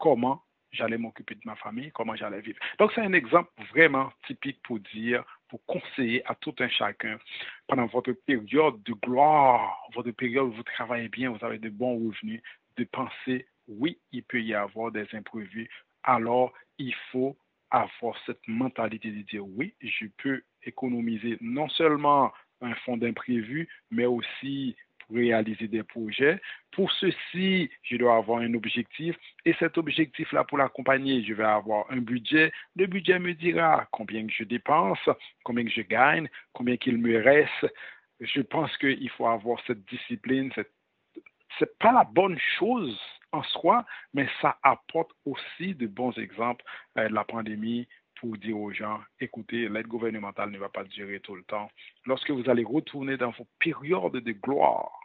comment 0.00 0.42
j'allais 0.72 0.98
m'occuper 0.98 1.34
de 1.34 1.40
ma 1.44 1.56
famille, 1.56 1.90
comment 1.92 2.16
j'allais 2.16 2.40
vivre. 2.40 2.58
Donc, 2.78 2.92
c'est 2.94 3.00
un 3.00 3.12
exemple 3.12 3.50
vraiment 3.70 4.12
typique 4.26 4.60
pour 4.62 4.78
dire, 4.94 5.24
pour 5.48 5.64
conseiller 5.66 6.22
à 6.26 6.34
tout 6.34 6.54
un 6.60 6.68
chacun 6.68 7.18
pendant 7.66 7.86
votre 7.86 8.12
période 8.12 8.82
de 8.82 8.92
gloire, 8.94 9.76
votre 9.94 10.10
période 10.12 10.48
où 10.48 10.52
vous 10.52 10.62
travaillez 10.62 11.08
bien, 11.08 11.30
vous 11.30 11.44
avez 11.44 11.58
de 11.58 11.68
bons 11.68 11.94
revenus, 11.94 12.42
de 12.76 12.84
penser, 12.84 13.46
oui, 13.68 13.98
il 14.12 14.22
peut 14.22 14.42
y 14.42 14.54
avoir 14.54 14.90
des 14.92 15.06
imprévus. 15.12 15.68
Alors, 16.02 16.52
il 16.78 16.94
faut 17.10 17.36
avoir 17.70 18.16
cette 18.26 18.46
mentalité 18.48 19.10
de 19.10 19.22
dire, 19.22 19.46
oui, 19.46 19.74
je 19.80 20.06
peux 20.22 20.42
économiser 20.64 21.36
non 21.40 21.68
seulement 21.68 22.32
un 22.60 22.74
fonds 22.74 22.96
d'imprévu, 22.96 23.68
mais 23.90 24.06
aussi 24.06 24.76
réaliser 25.12 25.68
des 25.68 25.82
projets. 25.82 26.40
Pour 26.72 26.90
ceci, 26.92 27.70
je 27.82 27.96
dois 27.96 28.16
avoir 28.16 28.40
un 28.40 28.54
objectif 28.54 29.16
et 29.44 29.54
cet 29.58 29.78
objectif-là, 29.78 30.44
pour 30.44 30.58
l'accompagner, 30.58 31.22
je 31.24 31.34
vais 31.34 31.44
avoir 31.44 31.90
un 31.90 31.98
budget. 31.98 32.52
Le 32.76 32.86
budget 32.86 33.18
me 33.18 33.34
dira 33.34 33.86
combien 33.90 34.26
je 34.28 34.44
dépense, 34.44 34.98
combien 35.44 35.66
je 35.68 35.82
gagne, 35.82 36.28
combien 36.52 36.76
qu'il 36.76 36.98
me 36.98 37.22
reste. 37.22 37.66
Je 38.20 38.40
pense 38.40 38.76
qu'il 38.78 39.10
faut 39.10 39.26
avoir 39.26 39.60
cette 39.66 39.84
discipline. 39.86 40.52
Ce 40.54 40.60
n'est 40.60 41.70
pas 41.78 41.92
la 41.92 42.04
bonne 42.04 42.38
chose 42.58 42.98
en 43.32 43.42
soi, 43.42 43.84
mais 44.12 44.28
ça 44.40 44.58
apporte 44.62 45.10
aussi 45.24 45.74
de 45.74 45.86
bons 45.86 46.16
exemples. 46.18 46.64
Euh, 46.98 47.08
la 47.10 47.24
pandémie, 47.24 47.86
pour 48.20 48.36
dire 48.36 48.58
aux 48.58 48.72
gens, 48.72 49.00
écoutez, 49.18 49.68
l'aide 49.68 49.86
gouvernementale 49.86 50.50
ne 50.50 50.58
va 50.58 50.68
pas 50.68 50.84
durer 50.84 51.20
tout 51.20 51.34
le 51.34 51.42
temps. 51.44 51.70
Lorsque 52.04 52.30
vous 52.30 52.48
allez 52.50 52.64
retourner 52.64 53.16
dans 53.16 53.30
vos 53.30 53.46
périodes 53.58 54.16
de 54.16 54.32
gloire, 54.32 54.99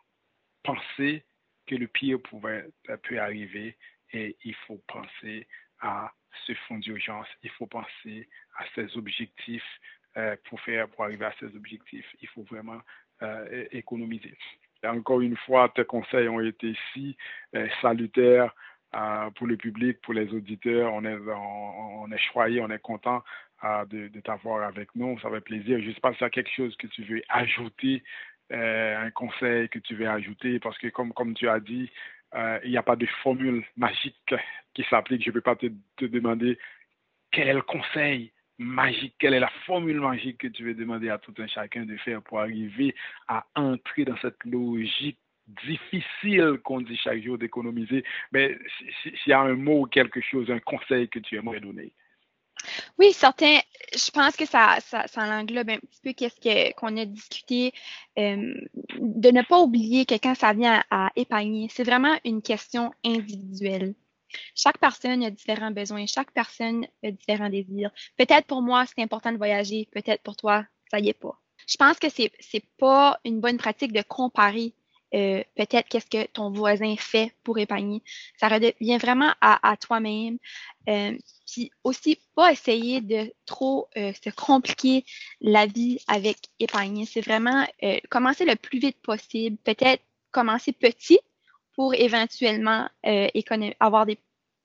pensez 0.65 1.23
que 1.67 1.75
le 1.75 1.88
pire 1.88 2.19
pouvait, 2.21 2.65
peut 3.04 3.19
arriver 3.19 3.78
et 4.12 4.36
il 4.43 4.56
faut 4.67 4.82
penser 4.88 5.47
à 5.82 6.12
ce 6.45 6.54
fonds 6.67 6.78
d'urgence. 6.78 7.28
Il 7.43 7.49
faut 7.51 7.67
penser 7.67 8.28
à 8.58 8.65
ses 8.75 8.97
objectifs 8.97 9.80
euh, 10.17 10.36
pour 10.45 10.60
faire, 10.62 10.88
pour 10.89 11.06
arriver 11.06 11.25
à 11.25 11.34
ces 11.39 11.47
objectifs. 11.56 12.06
Il 12.21 12.28
faut 12.30 12.43
vraiment 12.43 12.80
euh, 13.21 13.65
économiser. 13.71 14.38
Encore 14.84 15.21
une 15.21 15.38
fois, 15.38 15.69
tes 15.69 15.86
conseils 15.86 16.28
ont 16.28 16.39
été 16.39 16.75
euh, 17.56 17.67
salutaires 17.82 18.54
pour 19.36 19.47
le 19.47 19.58
public, 19.58 19.99
pour 20.01 20.13
les 20.13 20.34
auditeurs. 20.34 20.93
On 20.93 21.04
est, 21.04 21.17
on, 21.17 22.10
est 22.10 22.32
choyé, 22.32 22.62
on 22.62 22.69
est 22.69 22.80
content 22.80 23.21
de, 23.62 24.08
de 24.08 24.19
t'avoir 24.21 24.63
avec 24.63 24.95
nous. 24.95 25.19
Ça 25.19 25.30
fait 25.30 25.41
plaisir. 25.41 25.82
Je 25.82 25.89
ne 25.89 25.93
sais 25.93 25.99
pas 25.99 26.13
s'il 26.13 26.21
y 26.21 26.25
a 26.25 26.30
quelque 26.30 26.56
chose 26.56 26.73
que 26.78 26.88
tu 26.88 27.04
veux 27.04 27.21
ajouter, 27.28 28.04
un 28.51 29.10
conseil 29.12 29.69
que 29.69 29.79
tu 29.79 29.95
veux 29.95 30.08
ajouter, 30.08 30.60
parce 30.60 30.77
que 30.77 30.88
comme, 30.88 31.13
comme 31.13 31.34
tu 31.34 31.47
as 31.49 31.60
dit, 31.60 31.89
il 32.63 32.69
n'y 32.69 32.77
a 32.77 32.84
pas 32.84 32.95
de 32.95 33.05
formule 33.23 33.63
magique 33.77 34.36
qui 34.73 34.84
s'applique. 34.89 35.23
Je 35.23 35.29
ne 35.29 35.34
peux 35.34 35.41
pas 35.41 35.55
te, 35.55 35.67
te, 35.95 36.05
demander 36.05 36.58
quel 37.31 37.63
conseil 37.63 38.31
magique, 38.58 39.15
quelle 39.19 39.34
est 39.34 39.39
la 39.39 39.51
formule 39.65 39.99
magique 39.99 40.38
que 40.38 40.47
tu 40.47 40.63
veux 40.63 40.73
demander 40.73 41.10
à 41.10 41.17
tout 41.17 41.34
un 41.39 41.47
chacun 41.47 41.86
de 41.86 41.97
faire 41.97 42.21
pour 42.21 42.39
arriver 42.39 42.95
à 43.27 43.45
entrer 43.55 44.05
dans 44.05 44.17
cette 44.17 44.43
logique 44.45 45.19
difficile 45.47 46.60
qu'on 46.63 46.81
dit 46.81 46.97
chaque 46.97 47.21
jour 47.21 47.38
d'économiser. 47.38 48.03
Mais 48.31 48.58
s'il 49.01 49.13
y 49.27 49.34
a 49.34 49.41
un 49.41 49.55
mot 49.55 49.81
ou 49.81 49.86
quelque 49.86 50.21
chose, 50.21 50.49
un 50.49 50.60
conseil 50.60 51.08
que 51.10 51.19
tu 51.19 51.36
aimerais 51.36 51.60
donner. 51.60 51.91
Oui, 52.98 53.13
certain. 53.13 53.60
Je 53.94 54.12
pense 54.12 54.36
que 54.36 54.46
ça, 54.46 54.78
englobe 55.18 55.70
un 55.70 55.78
petit 55.80 56.02
peu 56.02 56.13
qu'est-ce 56.13 56.74
qu'on 56.74 56.98
a 56.98 57.06
discuté. 57.06 57.74
Euh, 58.18 58.54
de 59.00 59.32
ne 59.32 59.41
pas 59.41 59.60
oublier 59.60 60.06
que 60.06 60.15
quand 60.15 60.36
ça 60.36 60.54
vient 60.54 60.84
à 60.89 61.12
épargner, 61.15 61.68
c'est 61.70 61.84
vraiment 61.84 62.18
une 62.24 62.41
question 62.41 62.91
individuelle. 63.04 63.96
Chaque 64.56 64.80
personne 64.80 65.24
a 65.24 65.30
différents 65.32 65.72
besoins, 65.72 66.06
chaque 66.08 66.32
personne 66.32 66.86
a 67.04 67.12
différents 67.12 67.50
désirs. 67.50 67.91
Peut-être 68.18 68.48
pour 68.48 68.62
moi, 68.62 68.86
c'est 68.86 69.02
important 69.02 69.32
de 69.32 69.38
voyager, 69.38 69.88
peut-être 69.91 70.24
pour 70.24 70.36
toi, 70.36 70.65
ça 70.91 71.00
y 71.00 71.10
est 71.10 71.13
pas. 71.13 71.39
Je 71.68 71.78
pense 71.78 71.98
que 72.00 72.10
c'est 72.10 72.32
c'est 72.39 72.65
pas 72.78 73.20
une 73.24 73.39
bonne 73.39 73.58
pratique 73.58 73.94
de 73.94 74.02
comparer 74.02 74.74
euh, 75.15 75.43
peut-être 75.56 75.88
qu'est-ce 75.88 76.08
que 76.08 76.28
ton 76.28 76.51
voisin 76.51 76.95
fait 76.97 77.34
pour 77.43 77.58
épargner. 77.58 78.04
Ça 78.38 78.49
revient 78.49 78.97
vraiment 78.97 79.34
à, 79.39 79.78
toi-même. 79.78 80.38
Euh, 80.89 81.17
puis 81.49 81.71
aussi, 81.84 82.19
pas 82.36 82.51
essayer 82.51 82.99
de 82.99 83.34
trop 83.45 83.88
euh, 83.95 84.12
se 84.13 84.30
compliquer 84.30 85.06
la 85.39 85.67
vie 85.67 85.99
avec 86.08 86.38
épargner. 86.60 87.06
C'est 87.06 87.21
vraiment 87.21 87.65
commencer 88.10 88.45
le 88.45 88.56
plus 88.56 88.80
vite 88.80 89.01
possible. 89.01 89.58
Peut-être 89.63 90.04
commencer 90.32 90.73
petit 90.73 91.19
pour 91.75 91.93
éventuellement 91.93 92.89
avoir 93.80 94.06
des 94.06 94.17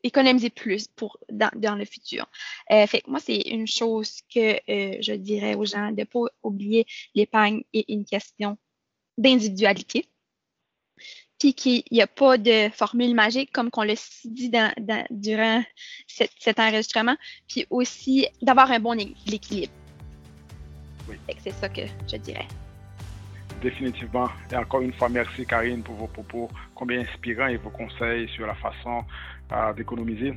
économiser 0.02 0.48
plus 0.48 0.88
pour 0.88 1.18
dans, 1.30 1.50
dans 1.56 1.74
le 1.74 1.84
futur. 1.84 2.26
Fait 2.70 3.02
moi, 3.06 3.20
c'est 3.20 3.42
une 3.42 3.66
chose 3.66 4.22
que 4.34 4.58
je 4.66 5.12
dirais 5.12 5.54
aux 5.54 5.66
gens 5.66 5.90
de 5.90 6.00
ne 6.00 6.04
pas 6.04 6.20
oublier 6.42 6.86
l'épargne 7.14 7.62
est 7.74 7.84
une 7.88 8.06
question 8.06 8.56
d'individualité. 9.18 10.06
Puis 11.40 11.55
qu'il 11.55 11.83
n'y 11.90 12.03
a 12.03 12.07
pas 12.07 12.38
de 12.38 12.68
formule 12.68 13.14
magique 13.14 13.50
comme 13.53 13.70
qu'on 13.70 13.83
l'a 13.83 13.94
dit 14.24 14.50
dans, 14.50 14.72
dans, 14.79 15.05
durant 15.11 15.64
cet, 16.07 16.31
cet 16.38 16.61
enregistrement. 16.61 17.16
Puis 17.48 17.66
aussi 17.70 18.29
d'avoir 18.42 18.70
un 18.70 18.79
bon 18.79 18.98
équilibre. 19.00 19.72
Oui. 21.09 21.16
C'est 21.42 21.55
ça 21.55 21.68
que 21.68 21.83
je 22.09 22.16
dirais 22.18 22.46
définitivement. 23.61 24.29
Et 24.50 24.57
encore 24.57 24.81
une 24.81 24.92
fois, 24.92 25.09
merci 25.09 25.46
Karine 25.46 25.83
pour 25.83 25.94
vos 25.94 26.07
propos 26.07 26.48
combien 26.74 27.00
inspirants 27.00 27.46
et 27.46 27.57
vos 27.57 27.70
conseils 27.70 28.29
sur 28.29 28.46
la 28.46 28.55
façon 28.55 29.05
euh, 29.53 29.72
d'économiser. 29.74 30.35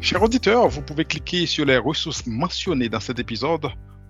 Chers 0.00 0.22
auditeurs, 0.22 0.68
vous 0.68 0.82
pouvez 0.82 1.04
cliquer 1.04 1.46
sur 1.46 1.64
les 1.64 1.78
ressources 1.78 2.26
mentionnées 2.26 2.88
dans 2.88 3.00
cet 3.00 3.18
épisode 3.18 3.66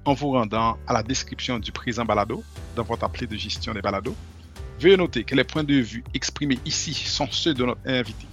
en 0.07 0.15
vous 0.15 0.31
rendant 0.31 0.79
à 0.87 0.93
la 0.93 1.03
description 1.03 1.59
du 1.59 1.73
présent 1.73 2.05
balado 2.05 2.43
dans 2.77 2.85
votre 2.85 3.05
appelé 3.05 3.27
de 3.27 3.37
gestion 3.37 3.75
des 3.75 3.83
balados. 3.83 4.15
Veuillez 4.81 4.97
noter 4.97 5.25
que 5.25 5.35
les 5.35 5.43
points 5.43 5.65
de 5.65 5.75
vue 5.75 6.05
exprimés 6.15 6.59
ici 6.65 6.95
sont 6.95 7.27
ceux 7.31 7.55
de 7.55 7.65
notre 7.65 7.81
invité. 7.87 8.27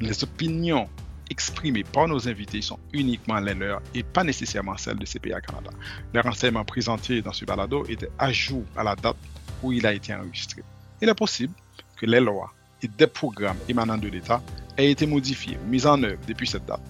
Les 0.00 0.24
opinions 0.24 0.88
exprimées 1.30 1.84
par 1.84 2.08
nos 2.08 2.28
invités 2.28 2.62
sont 2.62 2.78
uniquement 2.92 3.38
les 3.38 3.54
leurs 3.54 3.80
et 3.94 4.02
pas 4.02 4.24
nécessairement 4.24 4.76
celles 4.76 4.98
de 4.98 5.04
CPA 5.04 5.40
Canada. 5.40 5.70
Les 6.12 6.20
renseignements 6.20 6.64
présentés 6.64 7.22
dans 7.22 7.32
ce 7.32 7.44
balado 7.44 7.84
étaient 7.88 8.10
à 8.18 8.32
jour 8.32 8.64
à 8.76 8.82
la 8.82 8.96
date 8.96 9.16
où 9.62 9.72
il 9.72 9.86
a 9.86 9.92
été 9.92 10.12
enregistré. 10.12 10.62
Il 11.00 11.08
est 11.08 11.14
possible 11.14 11.54
que 11.96 12.06
les 12.06 12.20
lois 12.20 12.52
et 12.82 12.88
des 12.88 13.06
programmes 13.06 13.58
émanant 13.68 13.98
de 13.98 14.08
l'État 14.08 14.42
aient 14.76 14.90
été 14.90 15.06
modifiés 15.06 15.58
mis 15.68 15.86
en 15.86 16.02
œuvre 16.02 16.20
depuis 16.26 16.48
cette 16.48 16.66
date. 16.66 16.82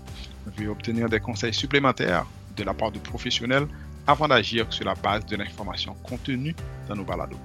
Veuillez 0.57 0.71
obtenir 0.71 1.11
des 1.11 1.21
conseils 1.21 1.53
supplémentaires 1.53 2.27
de 2.57 2.65
la 2.65 2.75
part 2.75 2.91
de 2.91 2.99
professionnels 2.99 3.67
avant 4.09 4.27
d'agir 4.27 4.67
sur 4.71 4.87
la 4.87 4.95
base 4.95 5.25
de 5.27 5.37
l'information 5.37 5.95
contenue 6.03 6.57
dans 6.89 6.97
nos 6.97 7.05
balados. 7.05 7.39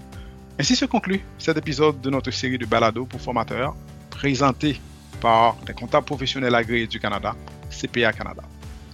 Ainsi 0.58 0.76
se 0.76 0.86
conclut 0.86 1.22
cet 1.38 1.58
épisode 1.58 2.00
de 2.00 2.10
notre 2.10 2.32
série 2.32 2.58
de 2.58 2.66
balados 2.66 3.06
pour 3.06 3.20
formateurs 3.20 3.76
présenté 4.10 4.80
par 5.20 5.58
les 5.68 5.74
comptables 5.74 6.06
professionnels 6.06 6.56
agréés 6.56 6.88
du 6.88 7.00
Canada, 7.00 7.36
CPA 7.70 8.14
Canada. 8.14 8.44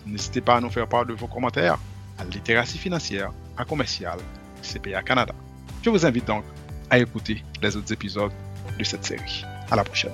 N'hésitez 0.05 0.41
pas 0.41 0.55
à 0.55 0.62
nous 0.62 0.71
faire 0.71 0.88
part 0.88 1.05
de 1.05 1.13
vos 1.13 1.27
commentaires 1.27 1.77
à 2.17 2.25
littératie 2.25 2.79
financière 2.79 3.32
à 3.55 3.65
commercial 3.65 4.17
CPA 4.63 5.03
Canada. 5.03 5.36
Je 5.84 5.89
vous 5.91 6.05
invite 6.05 6.25
donc 6.25 6.43
à 6.89 6.97
écouter 6.97 7.43
les 7.62 7.77
autres 7.77 7.93
épisodes 7.93 8.32
de 8.77 8.84
cette 8.84 9.05
série. 9.05 9.45
À 9.69 9.75
la 9.75 9.84
prochaine. 9.84 10.12